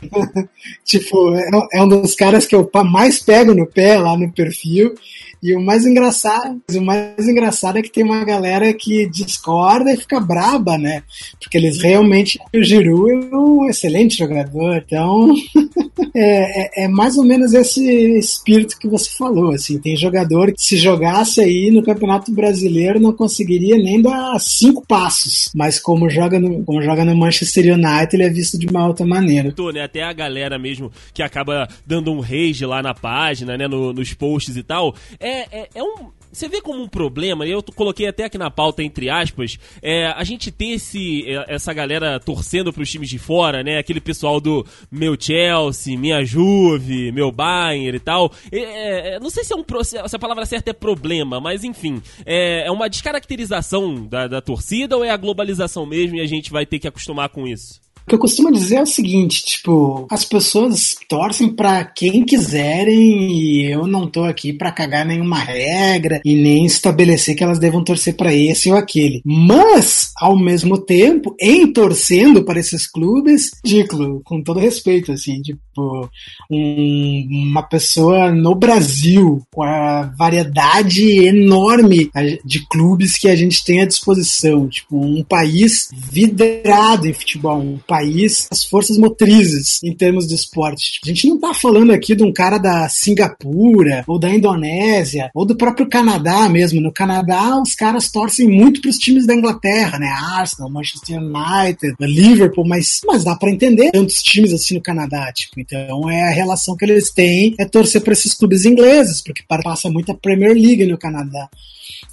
tipo, 0.85 1.33
é, 1.33 1.49
é 1.73 1.83
um 1.83 1.87
dos 1.87 2.13
caras 2.13 2.45
que 2.45 2.55
eu 2.55 2.69
mais 2.85 3.19
pego 3.19 3.53
no 3.53 3.65
pé 3.65 3.97
lá 3.97 4.17
no 4.17 4.31
perfil. 4.31 4.93
E 5.41 5.55
o 5.55 5.61
mais 5.61 5.85
engraçado, 5.85 6.59
o 6.73 6.81
mais 6.81 7.27
engraçado 7.27 7.77
é 7.77 7.81
que 7.81 7.91
tem 7.91 8.03
uma 8.03 8.23
galera 8.23 8.73
que 8.73 9.07
discorda 9.09 9.91
e 9.91 9.97
fica 9.97 10.19
braba, 10.19 10.77
né? 10.77 11.03
Porque 11.39 11.57
eles 11.57 11.81
realmente 11.81 12.39
o 12.53 12.63
Giroud 12.63 13.27
é 13.31 13.35
um 13.35 13.69
excelente 13.69 14.17
jogador, 14.17 14.83
então 14.85 15.33
é, 16.15 16.83
é, 16.83 16.85
é, 16.85 16.87
mais 16.87 17.17
ou 17.17 17.23
menos 17.23 17.53
esse 17.53 17.85
espírito 18.17 18.77
que 18.77 18.87
você 18.87 19.09
falou, 19.17 19.51
assim, 19.51 19.79
tem 19.79 19.95
jogador 19.95 20.51
que 20.51 20.61
se 20.61 20.77
jogasse 20.77 21.41
aí 21.41 21.69
no 21.71 21.83
Campeonato 21.83 22.31
Brasileiro 22.31 22.99
não 22.99 23.13
conseguiria 23.13 23.77
nem 23.77 24.01
dar 24.01 24.39
cinco 24.39 24.85
passos, 24.87 25.49
mas 25.55 25.79
como 25.79 26.09
joga 26.09 26.39
no, 26.39 26.63
como 26.63 26.81
joga 26.81 27.05
no 27.05 27.15
Manchester 27.15 27.73
United 27.73 28.15
ele 28.15 28.23
é 28.23 28.29
visto 28.29 28.57
de 28.57 28.67
uma 28.67 28.87
outra 28.87 29.05
maneira. 29.05 29.53
Né? 29.73 29.81
Até 29.83 30.03
a 30.03 30.13
galera 30.13 30.57
mesmo 30.57 30.91
que 31.13 31.21
acaba 31.21 31.67
dando 31.85 32.11
um 32.11 32.19
rage 32.19 32.65
lá 32.65 32.81
na 32.81 32.93
página, 32.93 33.57
né, 33.57 33.67
no, 33.67 33.93
nos 33.93 34.13
posts 34.13 34.55
e 34.55 34.63
tal, 34.63 34.95
é, 35.37 35.47
é, 35.51 35.69
é 35.75 35.83
um. 35.83 36.11
Você 36.31 36.47
vê 36.49 36.61
como 36.61 36.81
um 36.81 36.87
problema, 36.87 37.47
eu 37.47 37.63
coloquei 37.63 38.07
até 38.07 38.25
aqui 38.25 38.37
na 38.37 38.51
pauta, 38.51 38.83
entre 38.83 39.09
aspas, 39.09 39.57
é, 39.81 40.07
a 40.07 40.23
gente 40.23 40.51
ter 40.51 40.73
esse, 40.73 41.23
é, 41.25 41.55
essa 41.55 41.73
galera 41.73 42.19
torcendo 42.19 42.71
pros 42.73 42.91
times 42.91 43.09
de 43.09 43.17
fora, 43.17 43.63
né? 43.63 43.77
Aquele 43.77 44.01
pessoal 44.01 44.39
do 44.39 44.65
meu 44.91 45.15
Chelsea, 45.19 45.97
minha 45.97 46.23
Juve, 46.23 47.11
meu 47.11 47.31
Bayern 47.31 47.95
e 47.95 47.99
tal. 47.99 48.31
É, 48.51 49.15
é, 49.15 49.19
não 49.19 49.29
sei 49.29 49.43
se, 49.43 49.53
é 49.53 49.55
um, 49.55 49.63
se 49.83 49.97
a 49.97 50.19
palavra 50.19 50.45
certa 50.45 50.71
é 50.71 50.73
problema, 50.73 51.39
mas 51.39 51.63
enfim, 51.63 52.01
é, 52.25 52.67
é 52.67 52.71
uma 52.71 52.89
descaracterização 52.89 54.05
da, 54.05 54.27
da 54.27 54.41
torcida 54.41 54.97
ou 54.97 55.03
é 55.03 55.09
a 55.09 55.17
globalização 55.17 55.85
mesmo 55.85 56.17
e 56.17 56.21
a 56.21 56.27
gente 56.27 56.51
vai 56.51 56.65
ter 56.65 56.79
que 56.79 56.87
acostumar 56.87 57.29
com 57.29 57.47
isso? 57.47 57.86
O 58.07 58.09
que 58.09 58.15
eu 58.15 58.19
costumo 58.19 58.49
dizer 58.53 58.75
é 58.77 58.81
o 58.83 58.85
seguinte, 58.85 59.43
tipo, 59.43 60.07
as 60.09 60.23
pessoas 60.23 60.95
torcem 61.09 61.49
para 61.49 61.83
quem 61.83 62.23
quiserem 62.23 63.33
e 63.33 63.69
eu 63.69 63.85
não 63.85 64.07
tô 64.07 64.23
aqui 64.23 64.53
para 64.53 64.71
cagar 64.71 65.05
nenhuma 65.05 65.37
regra 65.37 66.21
e 66.23 66.33
nem 66.33 66.65
estabelecer 66.65 67.35
que 67.35 67.43
elas 67.43 67.59
devam 67.59 67.83
torcer 67.83 68.15
para 68.15 68.33
esse 68.33 68.71
ou 68.71 68.77
aquele. 68.77 69.21
Mas, 69.25 70.13
ao 70.21 70.39
mesmo 70.39 70.77
tempo, 70.77 71.35
em 71.37 71.67
torcendo 71.67 72.45
para 72.45 72.61
esses 72.61 72.87
clubes, 72.87 73.51
ridículo, 73.65 74.21
com 74.23 74.41
todo 74.41 74.57
respeito, 74.57 75.11
assim, 75.11 75.41
tipo, 75.41 76.09
um, 76.49 77.27
uma 77.29 77.63
pessoa 77.63 78.31
no 78.31 78.55
Brasil 78.55 79.41
com 79.51 79.63
a 79.63 80.03
variedade 80.17 81.25
enorme 81.25 82.09
de 82.45 82.65
clubes 82.69 83.17
que 83.17 83.27
a 83.27 83.35
gente 83.35 83.65
tem 83.65 83.81
à 83.81 83.85
disposição, 83.85 84.65
tipo, 84.69 84.97
um 84.97 85.25
país 85.25 85.89
vidrado 85.93 87.05
em 87.05 87.11
futebol, 87.11 87.59
um 87.59 87.77
país 87.79 87.96
país 87.97 88.47
as 88.51 88.63
forças 88.63 88.97
motrizes 88.97 89.81
em 89.83 89.93
termos 89.93 90.27
de 90.27 90.35
esporte. 90.35 90.99
A 91.03 91.07
gente 91.07 91.27
não 91.27 91.39
tá 91.39 91.53
falando 91.53 91.91
aqui 91.91 92.15
de 92.15 92.23
um 92.23 92.31
cara 92.31 92.57
da 92.57 92.87
Singapura, 92.89 94.03
ou 94.07 94.19
da 94.19 94.29
Indonésia, 94.29 95.31
ou 95.33 95.45
do 95.45 95.55
próprio 95.55 95.89
Canadá 95.89 96.47
mesmo. 96.47 96.79
No 96.79 96.91
Canadá, 96.91 97.59
os 97.59 97.73
caras 97.73 98.11
torcem 98.11 98.47
muito 98.47 98.81
para 98.81 98.89
os 98.89 98.97
times 98.97 99.25
da 99.25 99.33
Inglaterra, 99.33 99.97
né? 99.97 100.07
Arsenal, 100.07 100.69
Manchester 100.69 101.19
United, 101.19 101.95
Liverpool, 101.99 102.67
mas, 102.67 103.01
mas 103.05 103.23
dá 103.23 103.35
para 103.35 103.51
entender 103.51 103.91
tantos 103.91 104.21
times 104.21 104.53
assim 104.53 104.75
no 104.75 104.81
Canadá, 104.81 105.31
tipo. 105.33 105.59
Então 105.59 106.09
é 106.09 106.21
a 106.21 106.31
relação 106.31 106.75
que 106.75 106.85
eles 106.85 107.11
têm 107.11 107.55
é 107.59 107.65
torcer 107.65 108.01
para 108.01 108.13
esses 108.13 108.33
clubes 108.33 108.65
ingleses, 108.65 109.21
porque 109.21 109.43
passa 109.47 109.89
muita 109.89 110.13
Premier 110.13 110.53
League 110.53 110.85
no 110.85 110.97
Canadá. 110.97 111.49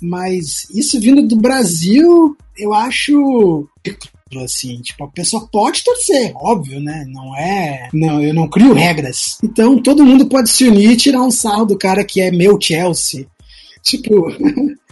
Mas 0.00 0.68
isso 0.74 0.98
vindo 1.00 1.26
do 1.26 1.36
Brasil, 1.36 2.36
eu 2.56 2.72
acho 2.72 3.68
assim. 4.40 4.80
Tipo, 4.80 5.04
a 5.04 5.08
pessoa 5.08 5.48
pode 5.50 5.82
torcer, 5.84 6.32
óbvio, 6.36 6.80
né? 6.80 7.04
Não 7.08 7.36
é. 7.36 7.88
Não, 7.92 8.22
eu 8.22 8.34
não 8.34 8.48
crio 8.48 8.72
regras. 8.72 9.38
Então 9.42 9.80
todo 9.82 10.04
mundo 10.04 10.26
pode 10.26 10.50
se 10.50 10.64
unir 10.64 10.92
e 10.92 10.96
tirar 10.96 11.22
um 11.22 11.30
sarro 11.30 11.66
do 11.66 11.78
cara 11.78 12.04
que 12.04 12.20
é 12.20 12.30
meu 12.30 12.58
Chelsea. 12.60 13.26
Tipo. 13.82 14.26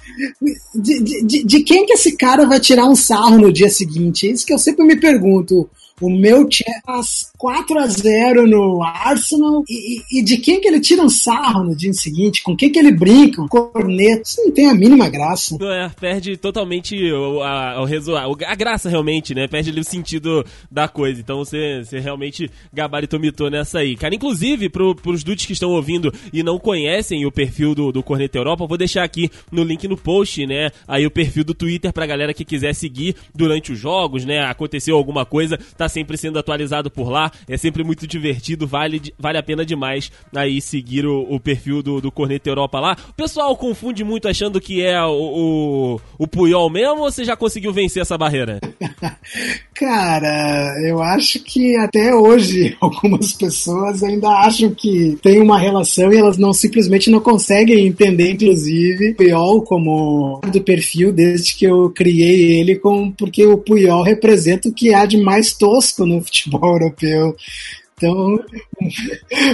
De, 0.75 1.23
de, 1.25 1.43
de, 1.43 1.61
quem 1.63 1.87
que 1.87 1.95
esse 1.95 2.17
cara 2.17 2.45
vai 2.45 2.61
tirar 2.61 2.85
um 2.85 2.95
sarro 2.95 3.39
no 3.39 3.53
dia 3.53 3.71
seguinte? 3.71 4.29
É 4.29 4.31
isso 4.31 4.45
que 4.45 4.53
eu 4.53 4.59
sempre 4.59 4.85
me 4.85 4.95
pergunto. 4.95 5.69
O 6.03 6.11
meu 6.11 6.49
Chelsea 6.51 7.29
4 7.39 7.79
a 7.79 7.87
0 7.87 8.47
no 8.47 8.83
Arsenal 8.83 9.65
e, 9.69 10.03
e, 10.19 10.23
de 10.23 10.37
quem 10.37 10.61
que 10.61 10.67
ele 10.67 10.81
tira 10.81 11.03
um 11.03 11.09
sarro 11.09 11.65
no 11.65 11.77
dia 11.77 11.93
seguinte, 11.93 12.43
com 12.43 12.57
quem 12.57 12.71
que 12.71 12.79
ele 12.79 12.91
brinca, 12.91 13.41
um 13.41 13.47
corneto, 13.47 14.23
isso 14.25 14.43
não 14.43 14.51
tem 14.51 14.69
a 14.69 14.75
mínima 14.75 15.09
graça. 15.09 15.57
É, 15.61 15.89
perde 15.89 16.37
totalmente 16.37 16.97
o, 17.13 17.41
a, 17.43 17.85
o, 17.85 18.37
a 18.47 18.55
graça 18.55 18.89
realmente, 18.89 19.35
né? 19.35 19.47
Perde 19.47 19.71
ali 19.71 19.81
o 19.81 19.85
sentido 19.85 20.45
da 20.71 20.89
coisa. 20.89 21.21
Então 21.21 21.39
você, 21.39 21.85
você 21.85 22.01
realmente 22.01 22.51
gabaritou 22.73 23.21
nessa 23.49 23.79
aí. 23.79 23.97
Cara, 23.97 24.15
inclusive, 24.15 24.69
pro, 24.69 24.95
pros 24.95 25.23
dudes 25.23 25.47
que 25.47 25.53
estão 25.53 25.71
ouvindo 25.71 26.13
e 26.33 26.43
não 26.43 26.59
conhecem 26.59 27.25
o 27.25 27.33
perfil 27.33 27.75
do, 27.75 27.93
do 27.93 28.03
Corneta 28.03 28.39
Europa, 28.39 28.65
eu 28.65 28.69
vou 28.69 28.79
deixar 28.79 29.05
aqui 29.05 29.31
no 29.51 29.63
link 29.63 29.87
no 29.87 29.97
post, 29.97 30.45
né? 30.47 30.71
Aí 30.89 31.07
o 31.07 31.11
perfil 31.11 31.45
do 31.45 31.55
Twitter 31.55 31.93
pra 31.93 32.07
galera 32.07 32.35
que 32.35 32.45
quiser 32.45 32.75
seguir 32.75 33.15
durante 33.35 33.73
os 33.73 33.79
jogos, 33.79 34.25
né? 34.25 34.41
Aconteceu 34.45 34.97
alguma 34.97 35.25
coisa, 35.25 35.59
tá 35.77 35.89
sempre 35.93 36.17
sendo 36.17 36.39
atualizado 36.39 36.91
por 36.91 37.09
lá. 37.09 37.31
É 37.49 37.57
sempre 37.57 37.85
muito 37.85 38.07
divertido, 38.07 38.67
vale, 38.67 39.01
vale 39.19 39.39
a 39.39 39.43
pena 39.43 39.65
demais 39.65 40.11
aí 40.35 40.61
seguir 40.61 41.07
o, 41.07 41.23
o 41.29 41.39
perfil 41.39 41.83
do, 41.83 42.01
do 42.01 42.11
Corneta 42.11 42.49
Europa 42.49 42.81
lá. 42.81 42.97
O 43.11 43.15
pessoal 43.15 43.55
confunde 43.57 44.03
muito 44.03 44.27
achando 44.27 44.61
que 44.61 44.83
é 44.83 45.01
o, 45.03 45.11
o, 45.11 46.01
o 46.19 46.27
Puyol 46.27 46.71
mesmo 46.71 47.03
ou 47.03 47.11
você 47.11 47.25
já 47.25 47.37
conseguiu 47.37 47.73
vencer 47.73 48.03
essa 48.03 48.19
barreira? 48.19 48.61
Cara, 49.75 50.75
eu 50.87 51.03
acho 51.03 51.41
que 51.41 51.77
até 51.77 52.15
hoje 52.15 52.77
algumas 52.81 53.33
pessoas 53.33 54.03
ainda 54.03 54.29
acham 54.29 54.71
que 54.71 55.19
tem 55.23 55.41
uma 55.41 55.59
relação 55.59 56.13
e 56.13 56.17
elas 56.17 56.39
não 56.39 56.53
simplesmente 56.53 57.11
não 57.11 57.21
conseguem 57.21 57.87
entender, 57.87 58.33
inclusive, 58.33 59.11
o 59.11 59.17
Puyol 59.17 59.63
como 59.63 60.41
do 60.53 60.61
perfil 60.61 61.13
desde 61.13 61.57
que 61.57 61.65
eu 61.65 61.91
criei 61.91 62.61
ele, 62.61 62.77
com, 62.77 63.11
porque 63.11 63.45
o 63.45 63.59
Puyol 63.59 64.03
representa 64.03 64.69
o 64.69 64.73
que 64.73 64.95
há 64.95 65.05
de 65.05 65.17
mais 65.17 65.53
tosco 65.53 65.82
no 66.07 66.23
futebol 66.23 66.81
europeu. 66.81 67.37
Então, 68.03 68.43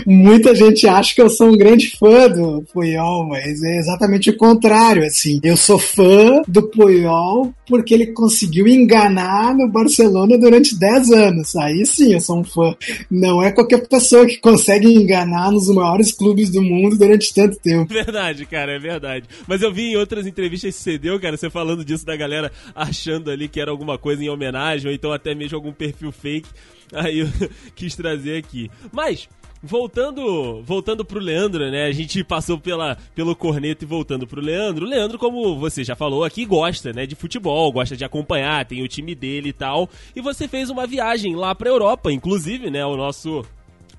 muita 0.06 0.54
gente 0.54 0.88
acha 0.88 1.14
que 1.14 1.20
eu 1.20 1.28
sou 1.28 1.48
um 1.48 1.56
grande 1.56 1.90
fã 1.98 2.28
do 2.28 2.64
Puyol, 2.72 3.28
mas 3.28 3.62
é 3.62 3.78
exatamente 3.78 4.30
o 4.30 4.36
contrário, 4.36 5.04
assim. 5.04 5.38
Eu 5.42 5.56
sou 5.56 5.78
fã 5.78 6.40
do 6.48 6.62
Puyol 6.62 7.52
porque 7.66 7.92
ele 7.92 8.06
conseguiu 8.06 8.66
enganar 8.66 9.54
no 9.54 9.68
Barcelona 9.68 10.38
durante 10.38 10.78
10 10.78 11.10
anos. 11.12 11.54
Aí 11.56 11.84
sim, 11.84 12.14
eu 12.14 12.20
sou 12.20 12.38
um 12.38 12.44
fã. 12.44 12.74
Não 13.10 13.42
é 13.42 13.52
qualquer 13.52 13.86
pessoa 13.86 14.24
que 14.24 14.38
consegue 14.38 14.88
enganar 14.88 15.52
nos 15.52 15.68
maiores 15.68 16.10
clubes 16.10 16.48
do 16.48 16.62
mundo 16.62 16.96
durante 16.96 17.34
tanto 17.34 17.58
tempo. 17.58 17.92
Verdade, 17.92 18.46
cara, 18.46 18.72
é 18.72 18.78
verdade. 18.78 19.26
Mas 19.46 19.60
eu 19.60 19.72
vi 19.72 19.92
em 19.92 19.96
outras 19.96 20.26
entrevistas 20.26 20.74
que 20.74 20.82
você 20.82 20.96
deu, 20.96 21.20
cara, 21.20 21.36
você 21.36 21.50
falando 21.50 21.84
disso 21.84 22.06
da 22.06 22.16
galera 22.16 22.50
achando 22.74 23.30
ali 23.30 23.46
que 23.46 23.60
era 23.60 23.70
alguma 23.70 23.98
coisa 23.98 24.24
em 24.24 24.30
homenagem, 24.30 24.88
ou 24.88 24.94
então 24.94 25.12
até 25.12 25.34
mesmo 25.34 25.56
algum 25.56 25.72
perfil 25.72 26.10
fake. 26.10 26.48
Aí 26.94 27.20
eu 27.20 27.28
quis 27.74 27.94
trazer 27.94 28.38
aqui. 28.38 28.70
Mas, 28.92 29.28
voltando 29.62 30.62
voltando 30.62 31.04
pro 31.04 31.20
Leandro, 31.20 31.70
né? 31.70 31.84
A 31.84 31.92
gente 31.92 32.22
passou 32.24 32.58
pela, 32.58 32.96
pelo 33.14 33.34
corneto 33.34 33.84
e 33.84 33.86
voltando 33.86 34.26
pro 34.26 34.40
Leandro. 34.40 34.86
O 34.86 34.88
Leandro, 34.88 35.18
como 35.18 35.58
você 35.58 35.84
já 35.84 35.94
falou 35.94 36.24
aqui, 36.24 36.44
gosta, 36.44 36.92
né, 36.92 37.06
de 37.06 37.14
futebol, 37.14 37.72
gosta 37.72 37.96
de 37.96 38.04
acompanhar, 38.04 38.64
tem 38.64 38.82
o 38.82 38.88
time 38.88 39.14
dele 39.14 39.50
e 39.50 39.52
tal. 39.52 39.88
E 40.14 40.20
você 40.20 40.48
fez 40.48 40.70
uma 40.70 40.86
viagem 40.86 41.34
lá 41.34 41.54
pra 41.54 41.70
Europa, 41.70 42.12
inclusive, 42.12 42.70
né, 42.70 42.84
o 42.84 42.96
nosso 42.96 43.44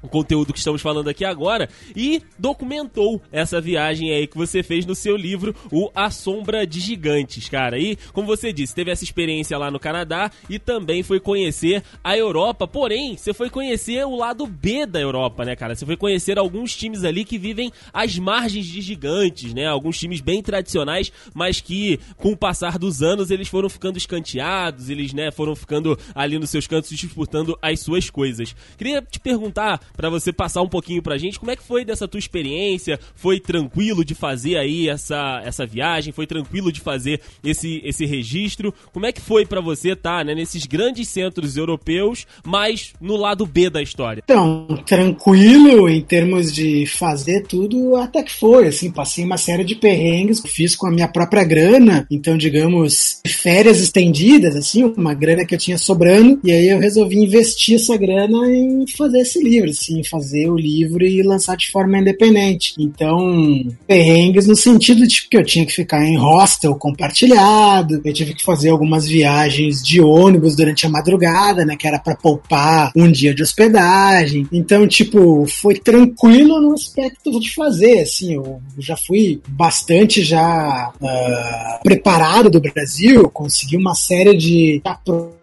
o 0.02 0.08
conteúdo 0.08 0.54
que 0.54 0.60
estamos 0.60 0.82
falando 0.82 1.10
aqui 1.10 1.26
agora 1.26 1.70
e 1.96 2.22
documentou 2.38 3.22
essa 3.32 3.60
viagem 3.60 4.12
aí 4.12 4.28
que 4.28 4.38
você 4.38 4.64
fez 4.64 4.86
no 4.86 4.96
seu 4.96 5.16
livro, 5.16 5.56
o 5.72 5.90
A 5.94 6.10
Sombra 6.10 6.66
de 6.66 6.80
Gigantes, 6.80 7.50
cara. 7.50 7.78
E, 7.78 7.98
como 8.14 8.28
você 8.28 8.54
disse, 8.54 8.76
teve 8.76 8.92
essa 8.92 9.04
experiência 9.04 9.58
lá 9.58 9.70
no 9.70 9.80
Canadá 9.80 10.32
e 10.50 10.58
também 10.58 11.04
foi 11.04 11.20
conhecer 11.20 11.84
a 12.04 12.18
Europa, 12.18 12.68
porém, 12.68 13.18
você 13.18 13.34
foi 13.34 13.50
conhecer 13.50 14.06
o 14.06 14.16
lado 14.16 14.46
B 14.46 14.86
da 14.86 15.00
Europa, 15.00 15.44
né, 15.46 15.56
cara? 15.56 15.76
Você 15.76 15.86
foi 15.86 15.98
conhecer 15.98 16.38
alguns 16.38 16.76
times 16.76 17.04
ali 17.04 17.26
que 17.26 17.38
vivem 17.38 17.72
às 17.94 18.18
margens 18.18 18.66
de 18.66 18.82
gigantes, 18.82 19.54
né? 19.54 19.68
Alguns 19.68 19.98
times 19.98 20.22
bem 20.22 20.42
tradicionais, 20.42 21.12
mas 21.34 21.62
que 21.62 22.00
com 22.18 22.32
o 22.32 22.38
passar 22.38 22.78
dos 22.78 23.02
anos 23.02 23.32
eles 23.32 23.48
foram 23.48 23.70
ficando 23.70 23.98
escanteados, 23.98 24.90
eles, 24.90 25.14
né, 25.14 25.32
foram 25.32 25.56
ficando 25.56 25.98
ali 26.16 26.38
nos 26.38 26.50
seus 26.50 26.68
cantos 26.68 26.90
disputando 26.90 27.58
as 27.62 27.80
suas 27.80 28.10
coisas. 28.10 28.56
Queria 28.78 29.02
te 29.02 29.20
perguntar 29.20 29.82
para 29.96 30.10
você 30.10 30.32
passar 30.32 30.62
um 30.62 30.70
pouquinho 30.70 31.02
pra 31.02 31.18
gente. 31.18 31.40
Como 31.40 31.52
é 31.52 31.56
que 31.56 31.64
foi 31.64 31.84
dessa 31.86 32.08
tua 32.08 32.20
experiência, 32.20 33.00
foi 33.16 33.40
tranquilo 33.40 34.04
de 34.04 34.16
fazer 34.16 34.58
aí 34.58 34.90
essa, 34.90 35.42
essa 35.44 35.66
viagem, 35.66 36.14
foi 36.14 36.28
tranquilo 36.28 36.72
de 36.72 36.80
fazer 36.80 37.22
esse, 37.44 37.82
esse 37.84 38.06
registro, 38.06 38.74
como 38.94 39.06
é 39.06 39.12
que 39.12 39.22
foi 39.22 39.46
para 39.46 39.62
você 39.62 39.92
estar 39.92 40.20
tá, 40.20 40.24
né, 40.24 40.36
nesses 40.36 40.66
grandes 40.66 41.08
centros 41.10 41.58
europeus, 41.58 42.26
mas 42.46 42.94
no 43.00 43.16
lado 43.16 43.46
B 43.46 43.70
da 43.70 43.82
história? 43.82 44.24
Então, 44.24 44.68
tranquilo 44.86 45.90
em 45.90 46.02
termos 46.02 46.52
de 46.52 46.86
fazer 46.86 47.44
tudo, 47.44 47.96
até 47.96 48.24
que 48.24 48.34
foi, 48.34 48.68
assim, 48.68 48.92
passei 48.92 49.24
uma 49.24 49.38
série 49.38 49.64
de 49.64 49.76
perrengues, 49.76 50.42
fiz 50.46 50.76
com 50.76 50.88
a 50.88 50.92
minha 50.92 51.08
própria 51.08 51.44
grana, 51.44 52.06
então, 52.10 52.38
digamos, 52.38 53.22
férias 53.28 53.80
estendidas, 53.80 54.56
assim, 54.56 54.84
uma 54.84 55.14
grana 55.14 55.46
que 55.46 55.56
eu 55.56 55.60
tinha 55.60 55.78
sobrando, 55.78 56.40
e 56.44 56.52
aí 56.52 56.70
eu 56.70 56.80
resolvi 56.80 57.18
investir 57.18 57.76
essa 57.76 57.96
grana 57.98 58.38
em 58.52 58.86
fazer 58.88 59.20
esse 59.20 59.42
livro, 59.44 59.70
assim, 59.80 60.04
fazer 60.04 60.50
o 60.50 60.58
livro 60.58 61.04
e 61.04 61.24
lançar 61.24 61.56
de 61.56 61.72
forma 61.72 61.98
independente. 61.98 62.74
Então, 62.78 63.64
perrengues 63.88 64.48
no 64.48 64.56
sentido 64.56 65.08
de 65.08 65.28
que 65.28 65.38
eu 65.38 65.44
tinha 65.44 65.66
que 65.66 65.74
ficar 65.74 66.06
em 66.06 66.18
hostel 66.18 66.76
compartilhado, 66.76 68.02
eu 68.04 68.14
tive 68.14 68.34
que 68.34 68.44
fazer 68.44 68.70
algumas 68.70 69.08
viagens 69.08 69.82
de 69.82 70.02
ônibus 70.02 70.56
durante 70.56 70.86
a 70.86 70.90
madrugada, 70.90 71.66
né, 71.66 71.76
que 71.76 71.88
era 71.88 72.00
para 72.00 72.16
poupar 72.16 72.92
um 72.96 73.12
dia 73.12 73.34
de 73.34 73.42
hospedagem. 73.42 74.48
Então, 74.52 74.88
tipo, 74.88 75.46
foi 75.48 75.76
tranquilo 75.76 76.62
no 76.62 76.74
aspecto 76.74 77.40
de 77.40 77.54
fazer, 77.54 78.00
assim, 78.00 78.36
eu 78.36 78.62
já 78.78 78.98
fui 78.98 79.42
bastante 79.48 80.24
já 80.24 80.92
uh, 81.02 81.84
preparado 81.84 82.50
do 82.50 82.60
Brasil, 82.60 83.30
consegui 83.30 83.78
uma 83.78 83.96
série 83.96 84.36
de 84.36 84.82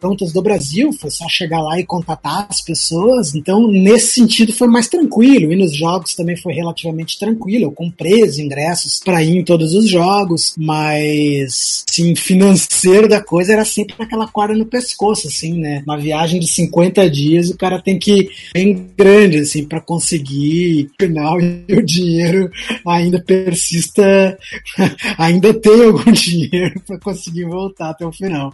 prontas 0.01 0.33
do 0.33 0.43
Brasil, 0.43 0.93
foi 0.93 1.11
só 1.11 1.29
chegar 1.29 1.61
lá 1.61 1.79
e 1.79 1.85
contatar 1.85 2.47
as 2.49 2.61
pessoas. 2.61 3.35
Então, 3.35 3.67
nesse 3.69 4.26
sentido 4.27 4.53
foi 4.53 4.69
mais 4.69 4.89
tranquilo. 4.89 5.53
E 5.53 5.57
nos 5.57 5.75
jogos 5.75 6.15
também 6.15 6.37
foi 6.37 6.53
relativamente 6.53 7.19
tranquilo. 7.19 7.65
Eu 7.65 7.73
comprei 7.73 8.23
os 8.23 8.39
ingressos 8.39 9.01
para 9.05 9.23
ir 9.23 9.37
em 9.37 9.45
todos 9.45 9.73
os 9.75 9.89
jogos, 9.89 10.55
mas 10.59 11.85
sim, 11.89 12.15
financeiro 12.15 13.09
da 13.09 13.23
coisa 13.23 13.53
era 13.53 13.65
sempre 13.65 13.95
aquela 13.99 14.27
corda 14.27 14.55
no 14.55 14.67
pescoço, 14.67 15.29
assim, 15.29 15.59
né? 15.59 15.83
Uma 15.87 15.99
viagem 15.99 16.41
de 16.41 16.47
50 16.47 17.09
dias, 17.09 17.51
o 17.51 17.57
cara 17.57 17.81
tem 17.81 17.99
que 17.99 18.13
ir 18.13 18.31
bem 18.53 18.87
grande, 18.97 19.39
assim, 19.39 19.65
para 19.65 19.81
conseguir 19.81 20.91
final 21.01 21.39
e 21.41 21.65
o 21.71 21.85
dinheiro 21.85 22.51
ainda 22.87 23.23
persista, 23.23 24.39
ainda 25.17 25.55
tem 25.55 25.85
algum 25.85 26.11
dinheiro 26.13 26.81
para 26.87 26.99
conseguir 26.99 27.45
voltar 27.45 27.91
até 27.91 28.05
o 28.05 28.13
final. 28.13 28.53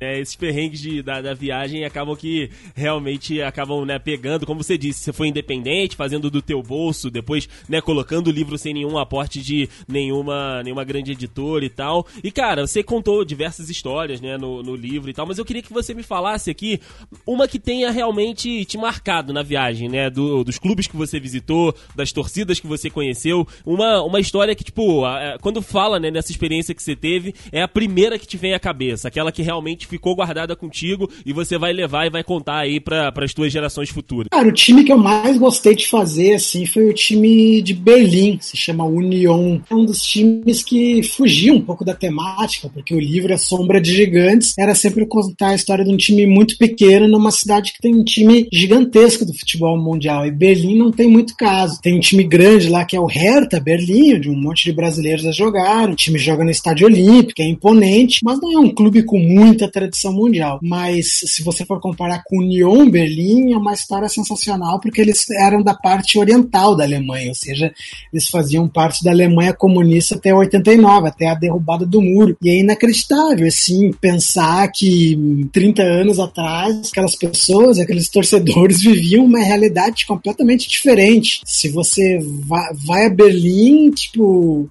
É, 0.00 0.20
esses 0.20 0.36
perrengues 0.36 0.80
de, 0.80 1.02
da, 1.02 1.20
da, 1.20 1.34
viagem 1.34 1.84
acabam 1.84 2.16
que 2.16 2.50
realmente 2.74 3.40
acabam 3.40 3.84
né, 3.84 3.98
pegando, 3.98 4.46
como 4.46 4.62
você 4.62 4.76
disse, 4.76 5.00
você 5.00 5.12
foi 5.12 5.28
independente, 5.28 5.96
fazendo 5.96 6.30
do 6.30 6.42
teu 6.42 6.62
bolso, 6.62 7.10
depois 7.10 7.48
né, 7.68 7.80
colocando 7.80 8.28
o 8.28 8.30
livro 8.30 8.58
sem 8.58 8.74
nenhum 8.74 8.98
aporte 8.98 9.40
de 9.40 9.68
nenhuma, 9.88 10.62
nenhuma 10.62 10.84
grande 10.84 11.12
editora 11.12 11.64
e 11.64 11.70
tal. 11.70 12.06
E 12.22 12.30
cara, 12.30 12.66
você 12.66 12.82
contou 12.82 13.24
diversas 13.24 13.70
histórias 13.70 14.20
né, 14.20 14.36
no, 14.36 14.62
no 14.62 14.74
livro 14.74 15.10
e 15.10 15.14
tal, 15.14 15.26
mas 15.26 15.38
eu 15.38 15.44
queria 15.44 15.62
que 15.62 15.72
você 15.72 15.94
me 15.94 16.02
falasse 16.02 16.50
aqui 16.50 16.80
uma 17.26 17.48
que 17.48 17.58
tenha 17.58 17.90
realmente 17.90 18.64
te 18.64 18.76
marcado 18.76 19.32
na 19.32 19.42
viagem, 19.42 19.88
né? 19.88 20.10
Do, 20.10 20.44
dos 20.44 20.58
clubes 20.58 20.86
que 20.86 20.96
você 20.96 21.18
visitou, 21.18 21.74
das 21.94 22.12
torcidas 22.12 22.60
que 22.60 22.66
você 22.66 22.90
conheceu. 22.90 23.46
Uma, 23.64 24.02
uma 24.02 24.20
história 24.20 24.54
que, 24.54 24.64
tipo, 24.64 25.02
quando 25.40 25.62
fala 25.62 25.98
né, 25.98 26.10
nessa 26.10 26.30
experiência 26.30 26.74
que 26.74 26.82
você 26.82 26.94
teve, 26.94 27.34
é 27.50 27.62
a 27.62 27.68
primeira 27.68 28.18
que 28.18 28.26
te 28.26 28.36
vem 28.36 28.54
à 28.54 28.60
cabeça, 28.60 29.08
aquela 29.08 29.32
que 29.32 29.42
realmente 29.42 29.53
ficou 29.86 30.14
guardada 30.14 30.56
contigo 30.56 31.08
e 31.24 31.32
você 31.32 31.58
vai 31.58 31.72
levar 31.72 32.06
e 32.06 32.10
vai 32.10 32.24
contar 32.24 32.58
aí 32.58 32.80
para 32.80 33.12
as 33.16 33.34
tuas 33.34 33.52
gerações 33.52 33.90
futuras. 33.90 34.28
Cara, 34.30 34.48
o 34.48 34.52
time 34.52 34.84
que 34.84 34.92
eu 34.92 34.98
mais 34.98 35.36
gostei 35.36 35.74
de 35.74 35.88
fazer, 35.88 36.34
assim, 36.34 36.66
foi 36.66 36.88
o 36.88 36.94
time 36.94 37.60
de 37.62 37.74
Berlim, 37.74 38.38
se 38.40 38.56
chama 38.56 38.84
Union. 38.84 39.60
É 39.70 39.74
um 39.74 39.84
dos 39.84 40.02
times 40.02 40.62
que 40.62 41.02
fugia 41.02 41.52
um 41.52 41.60
pouco 41.60 41.84
da 41.84 41.94
temática, 41.94 42.68
porque 42.68 42.94
o 42.94 43.00
livro 43.00 43.32
A 43.32 43.38
Sombra 43.38 43.80
de 43.80 43.94
Gigantes 43.94 44.54
era 44.58 44.74
sempre 44.74 45.06
contar 45.06 45.48
a 45.48 45.54
história 45.54 45.84
de 45.84 45.90
um 45.90 45.96
time 45.96 46.26
muito 46.26 46.56
pequeno 46.58 47.08
numa 47.08 47.30
cidade 47.30 47.72
que 47.72 47.80
tem 47.80 47.94
um 47.94 48.04
time 48.04 48.48
gigantesco 48.52 49.24
do 49.24 49.34
futebol 49.34 49.76
mundial. 49.76 50.26
E 50.26 50.30
Berlim 50.30 50.76
não 50.76 50.90
tem 50.90 51.08
muito 51.08 51.34
caso. 51.36 51.80
Tem 51.82 51.96
um 51.96 52.00
time 52.00 52.24
grande 52.24 52.68
lá 52.68 52.84
que 52.84 52.96
é 52.96 53.00
o 53.00 53.06
Hertha 53.06 53.60
Berlim, 53.60 54.14
onde 54.14 54.30
um 54.30 54.40
monte 54.40 54.64
de 54.64 54.72
brasileiros 54.72 55.26
a 55.26 55.32
jogar. 55.32 55.90
O 55.90 55.96
time 55.96 56.18
joga 56.18 56.44
no 56.44 56.50
Estádio 56.50 56.86
Olímpico, 56.86 57.40
é 57.40 57.46
imponente, 57.46 58.20
mas 58.22 58.40
não 58.40 58.52
é 58.52 58.58
um 58.58 58.70
clube 58.70 59.02
com 59.02 59.18
muita 59.44 59.70
tradição 59.70 60.12
mundial. 60.12 60.58
Mas 60.62 61.20
se 61.26 61.42
você 61.42 61.64
for 61.64 61.80
comparar 61.80 62.22
com 62.24 62.38
Union 62.38 62.88
Berlim, 62.88 63.52
é 63.52 63.56
uma 63.56 63.74
história 63.74 64.08
sensacional 64.08 64.80
porque 64.80 65.00
eles 65.00 65.28
eram 65.30 65.62
da 65.62 65.74
parte 65.74 66.18
oriental 66.18 66.76
da 66.76 66.84
Alemanha, 66.84 67.28
ou 67.28 67.34
seja, 67.34 67.72
eles 68.12 68.28
faziam 68.28 68.68
parte 68.68 69.04
da 69.04 69.10
Alemanha 69.10 69.52
comunista 69.52 70.14
até 70.14 70.34
89, 70.34 71.08
até 71.08 71.28
a 71.28 71.34
derrubada 71.34 71.84
do 71.84 72.00
muro. 72.00 72.36
E 72.42 72.50
é 72.50 72.58
inacreditável, 72.58 73.46
assim, 73.46 73.92
pensar 73.92 74.70
que 74.72 75.48
30 75.52 75.82
anos 75.82 76.18
atrás, 76.18 76.90
aquelas 76.90 77.16
pessoas, 77.16 77.78
aqueles 77.78 78.08
torcedores 78.08 78.80
viviam 78.82 79.24
uma 79.24 79.40
realidade 79.40 80.06
completamente 80.06 80.68
diferente. 80.68 81.40
Se 81.44 81.68
você 81.68 82.18
vai, 82.86 83.06
a 83.06 83.10
Berlim, 83.10 83.90
tipo, 83.90 84.68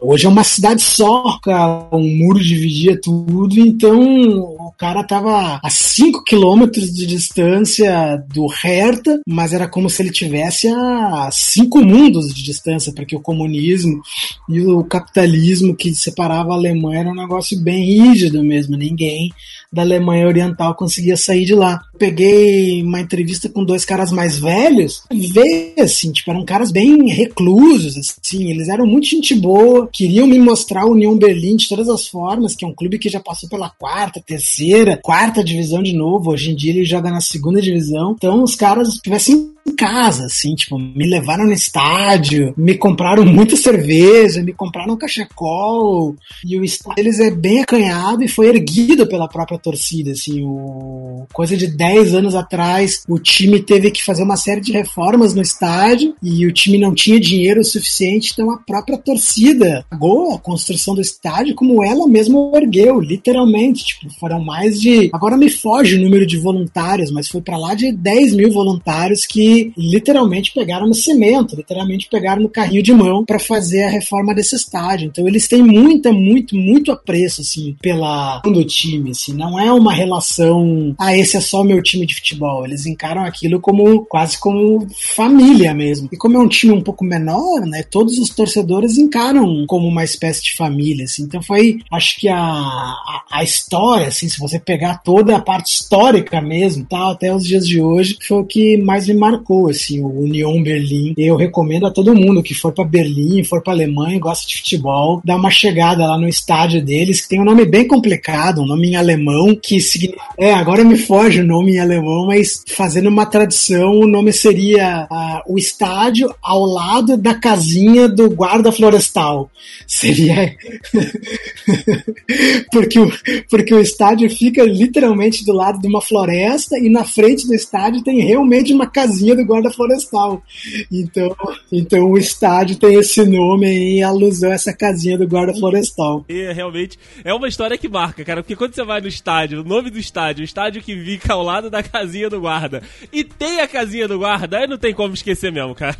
hoje 0.00 0.26
é 0.26 0.28
uma 0.28 0.44
cidade 0.44 0.82
só, 0.82 1.38
cara, 1.42 1.88
um 1.92 2.16
muro 2.16 2.40
dividia 2.40 2.98
tudo, 3.00 3.58
então 3.62 4.00
o 4.40 4.72
cara 4.76 5.04
tava 5.04 5.60
a 5.62 5.70
5 5.70 6.24
quilômetros 6.24 6.92
de 6.92 7.06
distância 7.06 8.16
do 8.32 8.46
Hertha, 8.46 9.20
mas 9.26 9.52
era 9.52 9.68
como 9.68 9.88
se 9.88 10.02
ele 10.02 10.10
tivesse 10.10 10.68
a 10.68 11.30
cinco 11.32 11.84
mundos 11.84 12.34
de 12.34 12.42
distância, 12.42 12.92
porque 12.94 13.16
o 13.16 13.20
comunismo 13.20 14.00
e 14.48 14.60
o 14.60 14.84
capitalismo 14.84 15.74
que 15.74 15.94
separava 15.94 16.52
a 16.52 16.56
Alemanha 16.56 17.00
era 17.00 17.10
um 17.10 17.14
negócio 17.14 17.58
bem 17.60 17.84
rígido 17.84 18.42
mesmo, 18.42 18.76
ninguém 18.76 19.30
da 19.72 19.82
Alemanha 19.82 20.26
Oriental 20.26 20.74
conseguia 20.74 21.16
sair 21.16 21.44
de 21.44 21.54
lá. 21.54 21.80
Peguei 21.98 22.82
uma 22.82 23.00
entrevista 23.00 23.48
com 23.48 23.64
dois 23.64 23.84
caras 23.84 24.12
mais 24.12 24.38
velhos, 24.38 25.04
veio 25.10 25.74
assim, 25.78 26.12
tipo, 26.12 26.30
eram 26.30 26.44
caras 26.44 26.70
bem 26.70 27.08
reclusos, 27.08 27.96
assim, 27.96 28.50
eles 28.50 28.68
eram 28.68 28.84
muito 28.86 29.06
gente 29.06 29.34
boa, 29.34 29.88
queriam 29.92 30.26
me 30.26 30.38
mostrar 30.38 30.84
o 30.84 30.92
União 30.92 31.16
Berlim 31.16 31.56
de 31.56 31.68
todas 31.68 31.88
as 31.88 32.06
formas, 32.06 32.54
que 32.54 32.64
é 32.64 32.68
um 32.68 32.74
clube 32.74 32.98
que 32.98 33.08
já 33.08 33.20
passou 33.20 33.48
pela 33.48 33.70
quarta, 33.70 34.22
terceira, 34.24 34.98
quarta 35.02 35.44
divisão 35.44 35.82
de 35.82 35.94
novo, 35.94 36.32
hoje 36.32 36.50
em 36.50 36.56
dia 36.56 36.72
ele 36.72 36.84
joga 36.84 37.10
na 37.10 37.20
segunda 37.20 37.60
divisão. 37.60 38.14
Então 38.16 38.42
os 38.42 38.56
caras 38.56 38.94
tivessem 38.94 39.52
em 39.64 39.76
casa, 39.76 40.26
assim, 40.26 40.54
tipo, 40.54 40.76
me 40.78 41.06
levaram 41.06 41.46
no 41.46 41.52
estádio, 41.52 42.52
me 42.56 42.76
compraram 42.76 43.24
muita 43.24 43.56
cerveja, 43.56 44.42
me 44.42 44.52
compraram 44.52 44.94
um 44.94 44.98
cachecol, 44.98 46.16
e 46.44 46.58
o 46.58 46.64
estádio 46.64 46.96
deles 46.96 47.20
é 47.20 47.30
bem 47.30 47.60
acanhado 47.60 48.24
e 48.24 48.28
foi 48.28 48.48
erguido 48.48 49.06
pela 49.06 49.28
própria 49.28 49.58
torcida, 49.62 50.12
assim, 50.12 50.42
o... 50.44 51.26
coisa 51.32 51.56
de 51.56 51.66
10 51.66 52.14
anos 52.14 52.34
atrás, 52.34 53.02
o 53.08 53.18
time 53.18 53.60
teve 53.60 53.90
que 53.90 54.04
fazer 54.04 54.22
uma 54.22 54.36
série 54.36 54.60
de 54.60 54.72
reformas 54.72 55.34
no 55.34 55.42
estádio, 55.42 56.14
e 56.22 56.46
o 56.46 56.52
time 56.52 56.78
não 56.78 56.94
tinha 56.94 57.20
dinheiro 57.20 57.64
suficiente, 57.64 58.32
então 58.32 58.50
a 58.50 58.58
própria 58.58 58.98
torcida 58.98 59.84
pagou 59.88 60.34
a 60.34 60.38
construção 60.38 60.94
do 60.94 61.00
estádio 61.00 61.54
como 61.54 61.84
ela 61.84 62.08
mesma 62.08 62.38
ergueu, 62.54 63.00
literalmente, 63.00 63.84
tipo, 63.84 64.12
foram 64.18 64.42
mais 64.44 64.80
de, 64.80 65.10
agora 65.12 65.36
me 65.36 65.48
foge 65.48 65.96
o 65.96 66.00
número 66.00 66.26
de 66.26 66.36
voluntários, 66.36 67.10
mas 67.10 67.28
foi 67.28 67.40
para 67.40 67.56
lá 67.56 67.74
de 67.74 67.92
10 67.92 68.34
mil 68.34 68.50
voluntários 68.50 69.26
que 69.26 69.72
literalmente 69.76 70.52
pegaram 70.52 70.86
no 70.86 70.94
cimento, 70.94 71.56
literalmente 71.56 72.08
pegaram 72.10 72.42
no 72.42 72.48
carrinho 72.48 72.82
de 72.82 72.92
mão 72.92 73.24
para 73.24 73.38
fazer 73.38 73.84
a 73.84 73.90
reforma 73.90 74.34
desse 74.34 74.56
estádio. 74.56 75.06
Então 75.06 75.26
eles 75.26 75.46
têm 75.48 75.62
muita, 75.62 76.12
muito, 76.12 76.56
muito 76.56 76.90
apreço 76.90 77.40
assim 77.40 77.76
pela 77.80 78.40
do 78.40 78.64
time, 78.64 79.10
assim, 79.10 79.32
não 79.32 79.51
é 79.58 79.72
uma 79.72 79.92
relação, 79.92 80.94
ah, 80.98 81.16
esse 81.16 81.36
é 81.36 81.40
só 81.40 81.62
meu 81.64 81.82
time 81.82 82.06
de 82.06 82.14
futebol. 82.14 82.64
Eles 82.64 82.86
encaram 82.86 83.24
aquilo 83.24 83.60
como 83.60 84.04
quase 84.04 84.38
como 84.38 84.86
família 85.14 85.74
mesmo. 85.74 86.08
E 86.12 86.16
como 86.16 86.36
é 86.36 86.40
um 86.40 86.48
time 86.48 86.72
um 86.72 86.80
pouco 86.80 87.04
menor, 87.04 87.60
né, 87.66 87.82
todos 87.82 88.18
os 88.18 88.30
torcedores 88.30 88.98
encaram 88.98 89.64
como 89.66 89.86
uma 89.86 90.04
espécie 90.04 90.42
de 90.42 90.56
família, 90.56 91.04
assim. 91.04 91.24
Então 91.24 91.42
foi, 91.42 91.78
acho 91.90 92.18
que 92.18 92.28
a, 92.28 92.38
a, 92.38 93.24
a 93.30 93.44
história, 93.44 94.08
assim, 94.08 94.28
se 94.28 94.38
você 94.38 94.58
pegar 94.58 94.98
toda 94.98 95.36
a 95.36 95.40
parte 95.40 95.72
histórica 95.72 96.40
mesmo, 96.40 96.86
tal, 96.88 97.12
até 97.12 97.34
os 97.34 97.44
dias 97.44 97.66
de 97.66 97.80
hoje, 97.80 98.16
foi 98.26 98.38
o 98.38 98.44
que 98.44 98.76
mais 98.78 99.06
me 99.06 99.14
marcou 99.14 99.68
assim 99.68 100.00
o 100.00 100.20
Union 100.20 100.62
Berlim. 100.62 101.14
Eu 101.16 101.36
recomendo 101.36 101.86
a 101.86 101.90
todo 101.90 102.14
mundo 102.14 102.42
que 102.42 102.54
for 102.54 102.72
para 102.72 102.84
Berlim, 102.84 103.44
for 103.44 103.62
para 103.62 103.72
Alemanha, 103.72 104.18
gosta 104.18 104.46
de 104.46 104.56
futebol, 104.56 105.20
dá 105.24 105.36
uma 105.36 105.50
chegada 105.50 106.06
lá 106.06 106.18
no 106.18 106.28
estádio 106.28 106.84
deles, 106.84 107.20
que 107.20 107.28
tem 107.28 107.40
um 107.40 107.44
nome 107.44 107.64
bem 107.64 107.86
complicado, 107.86 108.62
um 108.62 108.66
nome 108.66 108.90
em 108.90 108.96
alemão 108.96 109.41
que 109.56 109.80
significa, 109.80 110.22
é, 110.38 110.52
agora 110.52 110.84
me 110.84 110.96
foge 110.96 111.40
o 111.40 111.46
nome 111.46 111.72
em 111.72 111.80
alemão, 111.80 112.26
mas 112.26 112.64
fazendo 112.68 113.08
uma 113.08 113.26
tradução, 113.26 113.98
o 113.98 114.06
nome 114.06 114.32
seria 114.32 115.06
uh, 115.10 115.52
o 115.52 115.58
estádio 115.58 116.34
ao 116.42 116.64
lado 116.64 117.16
da 117.16 117.34
casinha 117.34 118.08
do 118.08 118.30
guarda 118.30 118.70
florestal. 118.70 119.50
Seria 119.86 120.54
porque 122.70 122.98
o, 122.98 123.12
porque 123.50 123.74
o 123.74 123.80
estádio 123.80 124.28
fica 124.30 124.62
literalmente 124.64 125.44
do 125.44 125.52
lado 125.52 125.80
de 125.80 125.88
uma 125.88 126.00
floresta 126.00 126.78
e 126.78 126.88
na 126.88 127.04
frente 127.04 127.46
do 127.46 127.54
estádio 127.54 128.02
tem 128.02 128.20
realmente 128.20 128.72
uma 128.72 128.86
casinha 128.86 129.34
do 129.34 129.44
guarda 129.44 129.70
florestal. 129.70 130.42
Então, 130.90 131.36
então 131.70 132.10
o 132.10 132.18
estádio 132.18 132.76
tem 132.76 132.94
esse 132.94 133.24
nome 133.24 133.66
em 133.66 134.02
alusão 134.02 134.50
a 134.50 134.54
essa 134.54 134.72
casinha 134.72 135.18
do 135.18 135.26
guarda 135.26 135.54
florestal. 135.54 136.24
É, 136.28 136.52
realmente, 136.52 136.98
é 137.24 137.32
uma 137.32 137.48
história 137.48 137.76
que 137.78 137.88
marca, 137.88 138.24
cara, 138.24 138.42
porque 138.42 138.56
quando 138.56 138.74
você 138.74 138.84
vai 138.84 139.00
no 139.00 139.08
estádio, 139.08 139.31
o 139.60 139.64
nome 139.64 139.90
do 139.90 139.98
estádio, 139.98 140.42
o 140.42 140.44
estádio 140.44 140.82
que 140.82 140.96
fica 140.96 141.32
ao 141.32 141.42
lado 141.42 141.70
da 141.70 141.82
casinha 141.82 142.28
do 142.28 142.40
guarda, 142.40 142.82
e 143.12 143.24
tem 143.24 143.60
a 143.60 143.68
casinha 143.68 144.06
do 144.06 144.18
guarda, 144.18 144.58
aí 144.58 144.66
não 144.66 144.78
tem 144.78 144.94
como 144.94 145.14
esquecer 145.14 145.50
mesmo, 145.52 145.74
cara. 145.74 145.96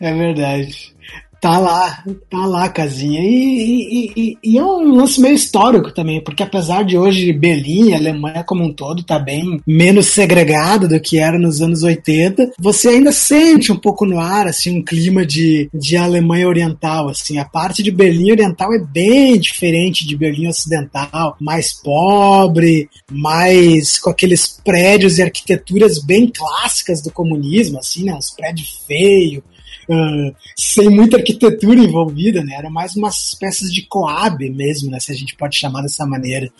É 0.00 0.12
verdade. 0.12 0.94
Tá 1.40 1.58
lá, 1.58 2.04
tá 2.28 2.44
lá 2.44 2.64
a 2.64 2.68
casinha. 2.68 3.18
E, 3.22 3.24
e, 3.26 4.12
e, 4.14 4.38
e, 4.44 4.58
é 4.58 4.62
um 4.62 4.94
lance 4.94 5.18
meio 5.18 5.34
histórico 5.34 5.90
também, 5.90 6.22
porque 6.22 6.42
apesar 6.42 6.84
de 6.84 6.98
hoje 6.98 7.32
Berlim, 7.32 7.94
a 7.94 7.96
Alemanha 7.96 8.44
como 8.44 8.62
um 8.62 8.74
todo, 8.74 9.02
tá 9.02 9.18
bem 9.18 9.58
menos 9.66 10.08
segregada 10.08 10.86
do 10.86 11.00
que 11.00 11.18
era 11.18 11.38
nos 11.38 11.62
anos 11.62 11.82
80, 11.82 12.52
você 12.58 12.90
ainda 12.90 13.10
sente 13.10 13.72
um 13.72 13.76
pouco 13.76 14.04
no 14.04 14.20
ar, 14.20 14.46
assim, 14.46 14.78
um 14.78 14.84
clima 14.84 15.24
de, 15.24 15.70
de 15.72 15.96
Alemanha 15.96 16.46
Oriental, 16.46 17.08
assim. 17.08 17.38
A 17.38 17.44
parte 17.46 17.82
de 17.82 17.90
Berlim 17.90 18.32
Oriental 18.32 18.74
é 18.74 18.78
bem 18.78 19.38
diferente 19.40 20.06
de 20.06 20.18
Berlim 20.18 20.48
Ocidental, 20.48 21.38
mais 21.40 21.72
pobre, 21.72 22.90
mais 23.10 23.98
com 23.98 24.10
aqueles 24.10 24.60
prédios 24.62 25.16
e 25.16 25.22
arquiteturas 25.22 26.04
bem 26.04 26.26
clássicas 26.26 27.00
do 27.00 27.10
comunismo, 27.10 27.78
assim, 27.78 28.04
né? 28.04 28.14
Uns 28.14 28.30
prédios 28.30 28.82
feios, 28.86 29.42
uh, 29.88 30.34
sem 30.56 30.88
muita 30.88 31.16
arquitetura 31.16 31.80
envolvida, 31.80 32.44
né? 32.44 32.54
Era 32.54 32.70
mais 32.70 32.96
umas 32.96 33.30
espécies 33.30 33.72
de 33.72 33.82
coab 33.82 34.48
mesmo, 34.50 34.90
né? 34.90 35.00
Se 35.00 35.12
a 35.12 35.14
gente 35.14 35.36
pode 35.36 35.56
chamar 35.56 35.82
dessa 35.82 36.06
maneira. 36.06 36.50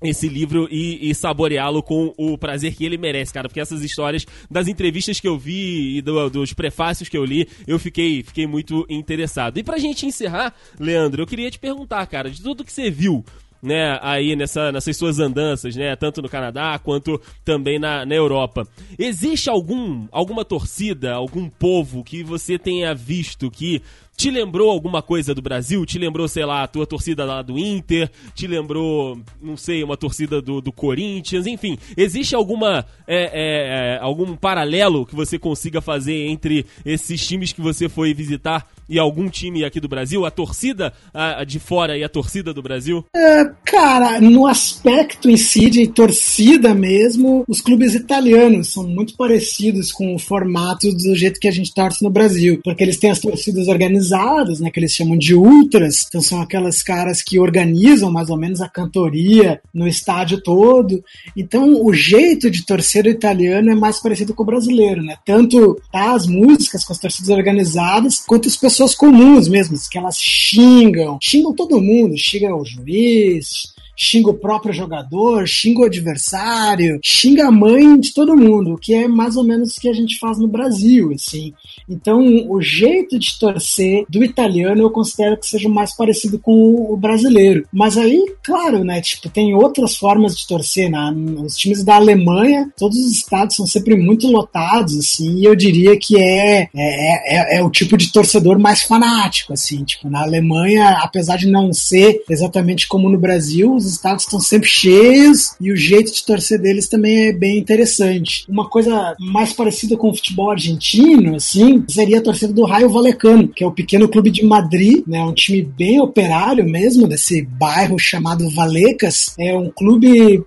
esse 0.03 0.29
livro 0.29 0.69
e, 0.71 1.11
e 1.11 1.15
saboreá-lo 1.15 1.83
com 1.83 2.13
o 2.17 2.37
prazer 2.37 2.75
que 2.75 2.85
ele 2.85 2.99
merece, 2.99 3.33
cara. 3.33 3.49
Porque 3.49 3.61
essas 3.61 3.83
histórias 3.83 4.27
das 4.51 4.69
entrevistas 4.69 5.21
que 5.21 5.29
eu 5.29 5.39
vi 5.39 5.97
e 5.97 6.03
do, 6.03 6.29
dos 6.29 6.53
prefácios 6.53 7.09
que 7.09 7.17
eu 7.17 7.25
li, 7.25 7.49
eu 7.67 7.79
fiquei, 7.79 8.23
fiquei 8.23 8.47
muito 8.47 8.87
interessado. 8.89 9.59
E 9.59 9.63
pra 9.63 9.79
gente 9.79 10.07
encerrar, 10.07 10.55
Leandro, 10.79 11.23
eu 11.23 11.27
queria 11.27 11.51
te 11.51 11.59
perguntar, 11.59 12.07
cara, 12.07 12.31
de 12.31 12.43
tudo 12.43 12.65
que 12.65 12.73
você 12.73 12.91
viu, 12.91 13.25
né, 13.63 13.99
aí 14.03 14.37
nessa, 14.37 14.71
nessas 14.71 14.97
suas 14.97 15.19
andanças, 15.19 15.75
né, 15.75 15.97
tanto 15.97 16.21
no 16.21 16.29
Canadá 16.29 16.79
quanto 16.79 17.21
também 17.45 17.79
na, 17.79 18.05
na 18.05 18.15
Europa. 18.15 18.69
Existe 18.99 19.49
algum, 19.49 20.07
alguma 20.13 20.45
torcida, 20.45 21.15
algum 21.15 21.49
povo 21.49 22.05
que 22.05 22.23
você 22.23 22.59
tenha 22.59 22.95
visto 22.95 23.51
que 23.51 23.83
te 24.17 24.31
lembrou 24.31 24.71
alguma 24.71 25.03
coisa 25.03 25.35
do 25.35 25.43
Brasil? 25.43 25.85
Te 25.85 25.99
lembrou, 25.99 26.27
sei 26.27 26.45
lá, 26.45 26.63
a 26.63 26.67
tua 26.67 26.87
torcida 26.87 27.25
lá 27.25 27.43
do 27.43 27.59
Inter? 27.59 28.11
Te 28.35 28.47
lembrou, 28.47 29.21
não 29.43 29.57
sei, 29.57 29.85
uma 29.85 29.97
torcida 29.97 30.41
do, 30.41 30.61
do 30.61 30.73
Corinthians? 30.73 31.47
Enfim, 31.47 31.79
existe 31.97 32.35
alguma 32.35 32.87
é, 33.07 33.25
é, 33.25 33.97
é, 33.97 33.99
algum 34.01 34.35
paralelo 34.35 35.05
que 35.05 35.15
você 35.15 35.39
consiga 35.39 35.83
fazer 35.83 36.29
entre 36.29 36.65
esses 36.85 37.25
times 37.27 37.53
que 37.53 37.61
você 37.61 37.89
foi 37.89 38.15
visitar 38.15 38.67
e 38.89 38.99
algum 38.99 39.29
time 39.29 39.65
aqui 39.65 39.81
do 39.81 39.89
Brasil? 39.89 40.25
A 40.25 40.31
torcida 40.31 40.95
a, 41.13 41.43
a 41.43 41.45
de 41.45 41.59
fora 41.59 41.99
e 41.99 42.03
a 42.03 42.09
torcida 42.09 42.55
do 42.55 42.63
Brasil? 42.63 43.05
É, 43.15 43.45
cara, 43.65 44.19
no 44.21 44.47
aspecto 44.47 45.29
em 45.29 45.37
si 45.37 45.69
de 45.69 45.89
torcida 45.89 46.75
mesmo, 46.75 47.45
os 47.47 47.61
clubes 47.61 47.95
italianos 47.95 48.73
são 48.73 48.85
muito 48.85 49.15
parecidos 49.15 49.93
com 49.93 50.15
o 50.15 50.19
formato 50.19 50.91
do 50.93 51.15
jeito 51.15 51.39
que 51.39 51.49
a 51.49 51.53
gente 51.53 51.75
torce 51.75 52.03
no 52.03 52.09
Brasil, 52.09 52.61
porque 52.65 52.83
eles 52.83 52.97
têm 52.97 53.11
as 53.11 53.21
torcidas 53.21 53.69
organizadas 53.69 54.06
organizadas, 54.07 54.61
né, 54.61 54.71
que 54.71 54.81
eles 54.81 54.93
chamam 54.93 55.17
de 55.17 55.35
ultras, 55.35 56.05
então 56.07 56.21
são 56.21 56.41
aquelas 56.41 56.83
caras 56.83 57.23
que 57.23 57.39
organizam 57.39 58.11
mais 58.11 58.31
ou 58.31 58.37
menos 58.37 58.61
a 58.61 58.69
cantoria 58.69 59.61
no 59.73 59.87
estádio 59.87 60.41
todo. 60.43 61.03
Então 61.37 61.85
o 61.85 61.93
jeito 61.93 62.51
de 62.51 62.65
torcer 62.65 63.07
italiano 63.07 63.71
é 63.71 63.75
mais 63.75 64.01
parecido 64.01 64.35
com 64.35 64.43
o 64.43 64.47
brasileiro, 64.47 65.03
né? 65.03 65.17
Tanto 65.25 65.81
tá, 65.93 66.15
as 66.15 66.27
músicas 66.27 66.85
com 66.85 66.93
as 66.93 66.99
torcidas 66.99 67.31
organizadas, 67.31 68.19
quanto 68.27 68.49
as 68.49 68.57
pessoas 68.57 68.95
comuns 68.95 69.49
mesmo, 69.49 69.77
que 69.91 69.99
elas 69.99 70.19
xingam, 70.19 71.19
xingam 71.23 71.55
todo 71.55 71.81
mundo, 71.81 72.17
xingam 72.17 72.59
o 72.59 72.65
juiz, 72.65 73.75
xinga 73.97 74.31
o 74.31 74.35
próprio 74.35 74.73
jogador, 74.73 75.47
xinga 75.49 75.81
o 75.81 75.85
adversário, 75.85 77.01
xinga 77.03 77.47
a 77.49 77.51
mãe 77.51 77.99
de 77.99 78.13
todo 78.13 78.37
mundo, 78.37 78.79
que 78.81 78.95
é 78.95 79.09
mais 79.09 79.37
ou 79.37 79.45
menos 79.45 79.77
o 79.77 79.81
que 79.81 79.89
a 79.89 79.93
gente 79.93 80.19
faz 80.19 80.39
no 80.39 80.47
Brasil, 80.47 81.13
assim. 81.13 81.55
Então, 81.89 82.21
o 82.49 82.61
jeito 82.61 83.19
de 83.19 83.39
torcer 83.39 84.05
do 84.09 84.23
italiano 84.23 84.83
eu 84.83 84.91
considero 84.91 85.39
que 85.39 85.47
seja 85.47 85.69
mais 85.69 85.97
parecido 85.97 86.39
com 86.39 86.93
o 86.93 86.97
brasileiro. 86.97 87.67
Mas 87.73 87.97
aí, 87.97 88.35
claro, 88.43 88.85
né, 88.85 89.01
tipo, 89.01 89.29
tem 89.29 89.55
outras 89.55 89.97
formas 89.97 90.37
de 90.37 90.47
torcer, 90.47 90.91
né? 90.91 91.15
Os 91.45 91.57
times 91.57 91.83
da 91.83 91.97
Alemanha, 91.97 92.71
todos 92.77 92.99
os 92.99 93.13
estados 93.13 93.57
são 93.57 93.67
sempre 93.67 93.97
muito 93.97 94.29
lotados, 94.29 94.97
assim, 94.97 95.37
e 95.37 95.45
eu 95.45 95.55
diria 95.55 95.99
que 95.99 96.19
é, 96.19 96.69
é, 96.75 97.57
é, 97.57 97.59
é 97.59 97.65
o 97.65 97.71
tipo 97.71 97.97
de 97.97 98.13
torcedor 98.13 98.59
mais 98.59 98.83
fanático, 98.83 99.53
assim, 99.53 99.85
tipo, 99.85 100.11
na 100.11 100.23
Alemanha, 100.23 100.99
apesar 101.03 101.37
de 101.37 101.47
não 101.47 101.73
ser 101.73 102.23
exatamente 102.29 102.89
como 102.89 103.09
no 103.09 103.19
Brasil, 103.19 103.75
os 103.75 103.86
estados 103.93 104.25
estão 104.25 104.41
sempre 104.41 104.69
cheios 104.69 105.55
e 105.61 105.73
o 105.73 105.77
jeito 105.77 106.13
de 106.13 106.25
torcer 106.25 106.61
deles 106.61 106.89
também 106.89 107.29
é 107.29 107.33
bem 107.33 107.59
interessante. 107.59 108.45
Uma 108.49 108.69
coisa 108.69 109.15
mais 109.19 109.53
parecida 109.53 109.97
com 109.97 110.11
o 110.11 110.15
futebol 110.15 110.51
argentino, 110.51 111.37
assim, 111.37 111.85
seria 111.89 112.19
a 112.19 112.23
torcida 112.23 112.53
do 112.53 112.65
Raio 112.65 112.89
Valecano, 112.89 113.49
que 113.49 113.65
é 113.65 113.67
o 113.67 113.73
pequeno 113.73 114.09
clube 114.09 114.31
de 114.31 114.45
Madrid, 114.45 115.03
né, 115.07 115.23
um 115.23 115.33
time 115.33 115.63
bem 115.63 116.01
operário 116.01 116.65
mesmo, 116.65 117.07
desse 117.07 117.43
bairro 117.43 117.99
chamado 117.99 118.49
Valecas. 118.51 119.35
É 119.39 119.57
um 119.57 119.71
clube, 119.71 120.45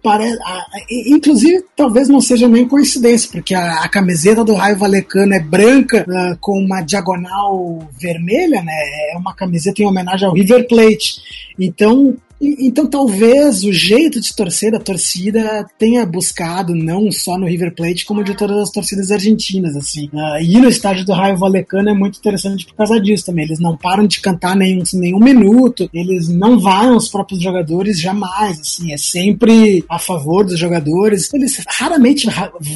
inclusive, 1.08 1.64
talvez 1.76 2.08
não 2.08 2.22
seja 2.22 2.48
nem 2.48 2.68
coincidência, 2.68 3.30
porque 3.32 3.54
a, 3.54 3.88
camiseta 3.90 4.44
do 4.44 4.54
Raio 4.54 4.78
Valecano 4.78 5.34
é 5.34 5.40
branca 5.40 6.06
uh, 6.08 6.38
com 6.40 6.60
uma 6.60 6.82
diagonal 6.82 7.90
vermelha, 8.00 8.62
né, 8.62 8.74
é 9.14 9.18
uma 9.18 9.34
camiseta 9.34 9.82
em 9.82 9.86
homenagem 9.86 10.28
ao 10.28 10.34
River 10.34 10.68
Plate. 10.68 11.16
Então, 11.58 12.16
então 12.42 12.88
talvez 12.88 13.64
o 13.64 13.74
jeito 13.74 14.22
de 14.22 14.34
torcer 14.34 14.72
da 14.72 14.80
torcida 14.80 15.66
tenha 15.78 16.06
buscado 16.06 16.74
não 16.74 17.12
só 17.12 17.38
no 17.38 17.46
River 17.46 17.76
Plate 17.76 18.06
como 18.06 18.24
de 18.24 18.36
todas 18.36 18.58
as 18.58 18.72
torcidas 18.72 19.12
argentinas 19.12 19.76
assim. 19.76 20.10
Uh, 20.14 20.42
e 20.42 20.58
no 20.58 20.70
estádio 20.70 21.06
do 21.06 21.12
Raio 21.12 21.38
Valecano 21.38 21.90
é 21.90 21.94
muito 21.94 22.18
interessante 22.18 22.66
por 22.66 22.76
causa 22.76 23.00
disso 23.00 23.26
também. 23.26 23.46
Eles 23.46 23.60
não 23.60 23.76
param 23.76 24.08
de 24.08 24.22
cantar 24.22 24.56
nenhum, 24.56 24.84
nenhum 24.94 25.20
minuto, 25.20 25.90
eles 25.94 26.30
não 26.30 26.58
vão 26.58 26.96
os 26.96 27.10
próprios 27.10 27.42
jogadores 27.42 28.00
jamais, 28.00 28.60
assim, 28.60 28.94
é 28.94 28.98
sempre 28.98 29.84
a 29.90 30.00
favor 30.00 30.46
dos 30.46 30.58
jogadores. 30.58 31.34
Eles 31.34 31.62
raramente 31.68 32.28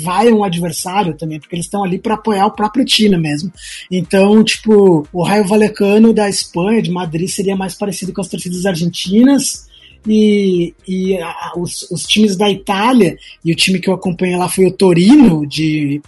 vaiam 0.03 0.39
o 0.39 0.43
adversário 0.43 1.15
também, 1.15 1.39
porque 1.39 1.55
eles 1.55 1.65
estão 1.65 1.83
ali 1.83 1.99
para 1.99 2.15
apoiar 2.15 2.47
o 2.47 2.51
próprio 2.51 2.83
time 2.83 3.17
mesmo. 3.17 3.51
Então, 3.89 4.43
tipo, 4.43 5.07
o 5.13 5.23
Raio 5.23 5.47
Valecano 5.47 6.13
da 6.13 6.27
Espanha, 6.27 6.81
de 6.81 6.91
Madrid, 6.91 7.29
seria 7.29 7.55
mais 7.55 7.75
parecido 7.75 8.11
com 8.11 8.21
as 8.21 8.27
torcidas 8.27 8.65
argentinas 8.65 9.52
e, 10.07 10.73
e 10.87 11.17
a, 11.17 11.53
os, 11.55 11.89
os, 11.91 12.03
times 12.03 12.35
da 12.35 12.49
Itália, 12.49 13.17
e 13.43 13.51
o 13.51 13.55
time 13.55 13.79
que 13.79 13.89
eu 13.89 13.93
acompanhei 13.93 14.37
lá 14.37 14.49
foi 14.49 14.65
o 14.65 14.71
Torino, 14.71 15.45
de 15.45 16.01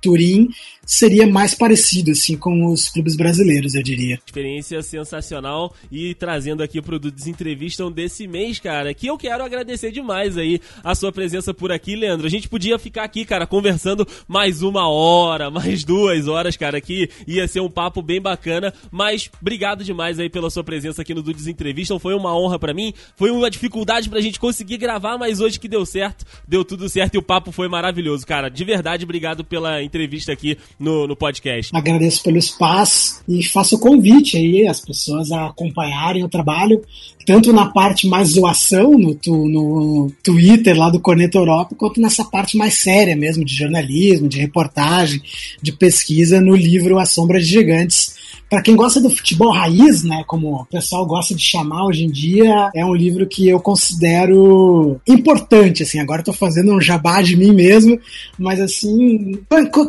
Turim, 0.00 0.48
seria 0.84 1.26
mais 1.26 1.54
parecido 1.54 2.10
assim 2.10 2.36
com 2.36 2.66
os 2.66 2.88
clubes 2.88 3.16
brasileiros, 3.16 3.74
eu 3.74 3.82
diria. 3.82 4.18
Experiência 4.26 4.82
sensacional 4.82 5.74
e 5.90 6.14
trazendo 6.14 6.62
aqui 6.62 6.80
pro 6.82 6.98
Dudes 6.98 7.26
Entrevista 7.26 7.88
desse 7.90 8.26
mês, 8.26 8.58
cara, 8.58 8.92
que 8.94 9.06
eu 9.06 9.16
quero 9.16 9.44
agradecer 9.44 9.90
demais 9.90 10.36
aí 10.36 10.60
a 10.82 10.94
sua 10.94 11.12
presença 11.12 11.54
por 11.54 11.72
aqui, 11.72 11.96
Leandro. 11.96 12.26
A 12.26 12.30
gente 12.30 12.48
podia 12.48 12.78
ficar 12.78 13.04
aqui, 13.04 13.24
cara, 13.24 13.46
conversando 13.46 14.06
mais 14.26 14.62
uma 14.62 14.88
hora, 14.88 15.50
mais 15.50 15.84
duas 15.84 16.28
horas, 16.28 16.56
cara, 16.56 16.80
que 16.80 17.08
ia 17.26 17.46
ser 17.46 17.60
um 17.60 17.70
papo 17.70 18.02
bem 18.02 18.20
bacana, 18.20 18.72
mas 18.90 19.30
obrigado 19.40 19.84
demais 19.84 20.18
aí 20.18 20.28
pela 20.28 20.50
sua 20.50 20.64
presença 20.64 21.02
aqui 21.02 21.14
no 21.14 21.22
Dudes 21.22 21.46
Entrevista. 21.46 21.98
Foi 21.98 22.14
uma 22.14 22.36
honra 22.36 22.58
para 22.58 22.74
mim, 22.74 22.92
foi 23.16 23.30
uma 23.30 23.50
dificuldade 23.50 24.08
pra 24.08 24.20
gente 24.20 24.40
conseguir 24.40 24.78
gravar, 24.78 25.18
mas 25.18 25.40
hoje 25.40 25.58
que 25.58 25.68
deu 25.68 25.84
certo, 25.86 26.24
deu 26.46 26.64
tudo 26.64 26.88
certo 26.88 27.14
e 27.14 27.18
o 27.18 27.22
papo 27.22 27.52
foi 27.52 27.68
maravilhoso, 27.68 28.26
cara. 28.26 28.48
De 28.48 28.64
verdade, 28.64 29.04
obrigado 29.04 29.44
pela 29.44 29.82
entrevista 29.82 30.32
aqui 30.32 30.56
no, 30.78 31.06
no 31.06 31.16
podcast. 31.16 31.74
Agradeço 31.74 32.22
pelo 32.22 32.38
espaço 32.38 33.22
e 33.28 33.42
faço 33.44 33.76
o 33.76 33.78
convite 33.78 34.36
aí 34.36 34.66
as 34.66 34.80
pessoas 34.80 35.30
a 35.30 35.46
acompanharem 35.46 36.24
o 36.24 36.28
trabalho, 36.28 36.82
tanto 37.26 37.52
na 37.52 37.66
parte 37.66 38.06
mais 38.06 38.30
zoação 38.30 38.92
no, 38.92 39.18
no 39.26 40.12
Twitter 40.22 40.76
lá 40.76 40.90
do 40.90 41.00
Corneta 41.00 41.38
Europa, 41.38 41.74
quanto 41.76 42.00
nessa 42.00 42.24
parte 42.24 42.56
mais 42.56 42.74
séria 42.74 43.16
mesmo 43.16 43.44
de 43.44 43.54
jornalismo, 43.54 44.28
de 44.28 44.38
reportagem, 44.38 45.22
de 45.60 45.72
pesquisa 45.72 46.40
no 46.40 46.54
livro 46.54 46.98
A 46.98 47.06
Sombra 47.06 47.38
de 47.38 47.46
Gigantes, 47.46 48.14
para 48.52 48.60
quem 48.60 48.76
gosta 48.76 49.00
do 49.00 49.08
futebol 49.08 49.50
raiz, 49.50 50.04
né, 50.04 50.24
como 50.26 50.56
o 50.56 50.66
pessoal 50.66 51.06
gosta 51.06 51.34
de 51.34 51.42
chamar 51.42 51.86
hoje 51.86 52.04
em 52.04 52.10
dia, 52.10 52.70
é 52.76 52.84
um 52.84 52.94
livro 52.94 53.26
que 53.26 53.48
eu 53.48 53.58
considero 53.58 55.00
importante, 55.08 55.82
assim, 55.82 55.98
agora 55.98 56.20
estou 56.20 56.34
fazendo 56.34 56.70
um 56.74 56.78
jabá 56.78 57.22
de 57.22 57.34
mim 57.34 57.50
mesmo, 57.54 57.98
mas 58.38 58.60
assim, 58.60 59.40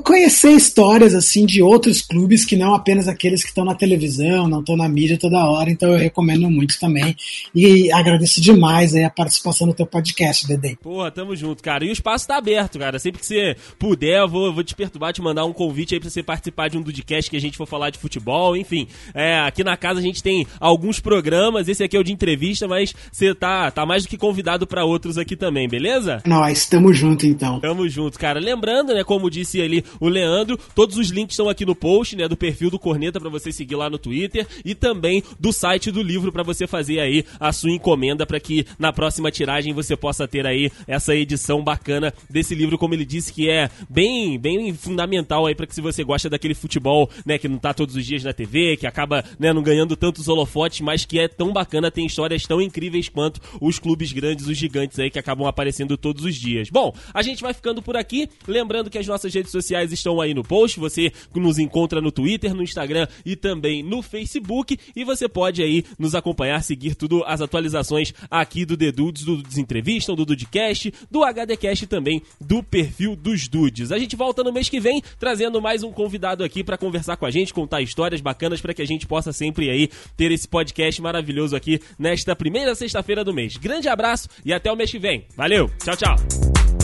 conhecer 0.05 0.51
histórias 0.51 1.13
assim 1.13 1.45
de 1.45 1.61
outros 1.61 2.01
clubes 2.01 2.45
que 2.45 2.55
não 2.55 2.73
apenas 2.73 3.09
aqueles 3.09 3.43
que 3.43 3.49
estão 3.49 3.65
na 3.65 3.75
televisão, 3.75 4.47
não 4.47 4.61
estão 4.61 4.77
na 4.77 4.87
mídia 4.87 5.17
toda 5.17 5.43
hora, 5.43 5.69
então 5.69 5.91
eu 5.91 5.97
recomendo 5.97 6.49
muito 6.49 6.79
também 6.79 7.17
e 7.53 7.91
agradeço 7.91 8.39
demais 8.39 8.95
aí 8.95 9.03
a 9.03 9.09
participação 9.09 9.67
no 9.67 9.73
teu 9.73 9.85
podcast, 9.85 10.47
Dede. 10.47 10.77
Porra, 10.81 11.11
tamo 11.11 11.35
junto, 11.35 11.61
cara. 11.61 11.83
E 11.83 11.89
o 11.89 11.91
espaço 11.91 12.25
tá 12.25 12.37
aberto, 12.37 12.79
cara. 12.79 12.97
Sempre 12.97 13.19
que 13.19 13.25
você 13.25 13.57
puder, 13.77 14.21
eu 14.21 14.29
vou, 14.29 14.53
vou 14.53 14.63
te 14.63 14.73
perturbar, 14.73 15.11
te 15.11 15.21
mandar 15.21 15.43
um 15.43 15.51
convite 15.51 15.93
aí 15.95 15.99
pra 15.99 16.09
você 16.09 16.23
participar 16.23 16.69
de 16.69 16.77
um 16.77 16.83
podcast 16.83 17.29
que 17.29 17.35
a 17.35 17.41
gente 17.41 17.57
for 17.57 17.67
falar 17.67 17.89
de 17.89 17.99
futebol 17.99 18.52
enfim. 18.55 18.87
É, 19.13 19.39
aqui 19.39 19.63
na 19.63 19.77
casa 19.77 19.99
a 19.99 20.03
gente 20.03 20.21
tem 20.21 20.45
alguns 20.59 20.99
programas, 20.99 21.67
esse 21.67 21.83
aqui 21.83 21.95
é 21.95 21.99
o 21.99 22.03
de 22.03 22.11
entrevista, 22.11 22.67
mas 22.67 22.93
você 23.11 23.33
tá, 23.33 23.69
tá 23.71 23.85
mais 23.85 24.03
do 24.03 24.09
que 24.09 24.17
convidado 24.17 24.65
para 24.65 24.85
outros 24.85 25.17
aqui 25.17 25.35
também, 25.35 25.67
beleza? 25.67 26.21
Nós, 26.25 26.59
estamos 26.59 26.97
junto 26.97 27.25
então. 27.25 27.59
Tamo 27.59 27.87
junto, 27.87 28.17
cara. 28.19 28.39
Lembrando, 28.39 28.93
né, 28.93 29.03
como 29.03 29.29
disse 29.29 29.61
ali 29.61 29.83
o 29.99 30.07
Leandro, 30.07 30.57
todos 30.75 30.97
os 30.97 31.09
links 31.09 31.33
estão 31.33 31.49
aqui 31.49 31.65
no 31.65 31.75
post, 31.75 32.15
né, 32.15 32.27
do 32.27 32.37
perfil 32.37 32.69
do 32.69 32.79
Corneta 32.79 33.19
para 33.19 33.29
você 33.29 33.51
seguir 33.51 33.75
lá 33.75 33.89
no 33.89 33.97
Twitter 33.97 34.47
e 34.65 34.75
também 34.75 35.23
do 35.39 35.51
site 35.51 35.91
do 35.91 36.01
livro 36.01 36.31
para 36.31 36.43
você 36.43 36.67
fazer 36.67 36.99
aí 36.99 37.25
a 37.39 37.51
sua 37.51 37.71
encomenda 37.71 38.25
para 38.25 38.39
que 38.39 38.65
na 38.77 38.91
próxima 38.91 39.31
tiragem 39.31 39.73
você 39.73 39.95
possa 39.95 40.27
ter 40.27 40.45
aí 40.45 40.71
essa 40.87 41.15
edição 41.15 41.63
bacana 41.63 42.13
desse 42.29 42.55
livro, 42.55 42.77
como 42.77 42.93
ele 42.93 43.05
disse 43.05 43.31
que 43.31 43.49
é 43.49 43.69
bem, 43.89 44.37
bem 44.37 44.73
fundamental 44.73 45.45
aí 45.45 45.55
para 45.55 45.67
que 45.67 45.75
se 45.75 45.81
você 45.81 46.03
gosta 46.03 46.29
daquele 46.29 46.53
futebol, 46.53 47.09
né, 47.25 47.37
que 47.37 47.47
não 47.47 47.57
tá 47.57 47.73
todos 47.73 47.95
os 47.95 48.05
dias 48.05 48.23
na 48.23 48.32
TV 48.33 48.53
TV, 48.53 48.77
que 48.77 48.85
acaba 48.85 49.23
né, 49.39 49.51
não 49.51 49.63
ganhando 49.63 49.95
tantos 49.95 50.27
holofotes, 50.27 50.81
mas 50.81 51.05
que 51.05 51.19
é 51.19 51.27
tão 51.27 51.51
bacana, 51.51 51.89
tem 51.89 52.05
histórias 52.05 52.43
tão 52.45 52.61
incríveis 52.61 53.09
quanto 53.09 53.41
os 53.59 53.79
clubes 53.79 54.11
grandes, 54.11 54.47
os 54.47 54.57
gigantes 54.57 54.99
aí 54.99 55.09
que 55.09 55.17
acabam 55.17 55.47
aparecendo 55.47 55.97
todos 55.97 56.23
os 56.23 56.35
dias. 56.35 56.69
Bom, 56.69 56.93
a 57.13 57.21
gente 57.21 57.41
vai 57.41 57.53
ficando 57.53 57.81
por 57.81 57.97
aqui, 57.97 58.29
lembrando 58.47 58.89
que 58.89 58.97
as 58.97 59.07
nossas 59.07 59.33
redes 59.33 59.51
sociais 59.51 59.91
estão 59.91 60.21
aí 60.21 60.33
no 60.33 60.43
post, 60.43 60.79
você 60.79 61.11
nos 61.33 61.57
encontra 61.57 62.01
no 62.01 62.11
Twitter, 62.11 62.53
no 62.53 62.63
Instagram 62.63 63.07
e 63.25 63.35
também 63.35 63.81
no 63.81 64.01
Facebook, 64.01 64.77
e 64.95 65.03
você 65.03 65.27
pode 65.27 65.63
aí 65.63 65.83
nos 65.97 66.13
acompanhar, 66.13 66.61
seguir 66.63 66.95
tudo 66.95 67.23
as 67.25 67.41
atualizações 67.41 68.13
aqui 68.29 68.65
do 68.65 68.77
The 68.77 68.91
Dudes, 68.91 69.23
do 69.23 69.41
Desentrevistam, 69.41 70.15
do 70.15 70.25
Dudecast, 70.25 70.93
do 71.09 71.23
HDcast 71.23 71.85
e 71.85 71.87
também 71.87 72.21
do 72.39 72.61
perfil 72.61 73.15
dos 73.15 73.47
Dudes. 73.47 73.91
A 73.91 73.97
gente 73.97 74.15
volta 74.15 74.43
no 74.43 74.51
mês 74.51 74.69
que 74.69 74.79
vem, 74.79 75.01
trazendo 75.19 75.61
mais 75.61 75.83
um 75.83 75.91
convidado 75.91 76.43
aqui 76.43 76.63
para 76.63 76.77
conversar 76.77 77.17
com 77.17 77.25
a 77.25 77.31
gente, 77.31 77.53
contar 77.53 77.81
histórias 77.81 78.21
bacanas 78.23 78.61
para 78.61 78.73
que 78.73 78.81
a 78.81 78.87
gente 78.87 79.05
possa 79.05 79.31
sempre 79.31 79.69
aí 79.69 79.89
ter 80.17 80.31
esse 80.31 80.47
podcast 80.47 81.01
maravilhoso 81.01 81.55
aqui 81.55 81.79
nesta 81.99 82.35
primeira 82.35 82.73
sexta-feira 82.73 83.23
do 83.23 83.33
mês. 83.33 83.57
Grande 83.57 83.87
abraço 83.87 84.27
e 84.43 84.53
até 84.53 84.71
o 84.71 84.75
mês 84.75 84.89
que 84.89 84.99
vem. 84.99 85.25
Valeu, 85.35 85.69
tchau, 85.83 85.95
tchau. 85.95 86.82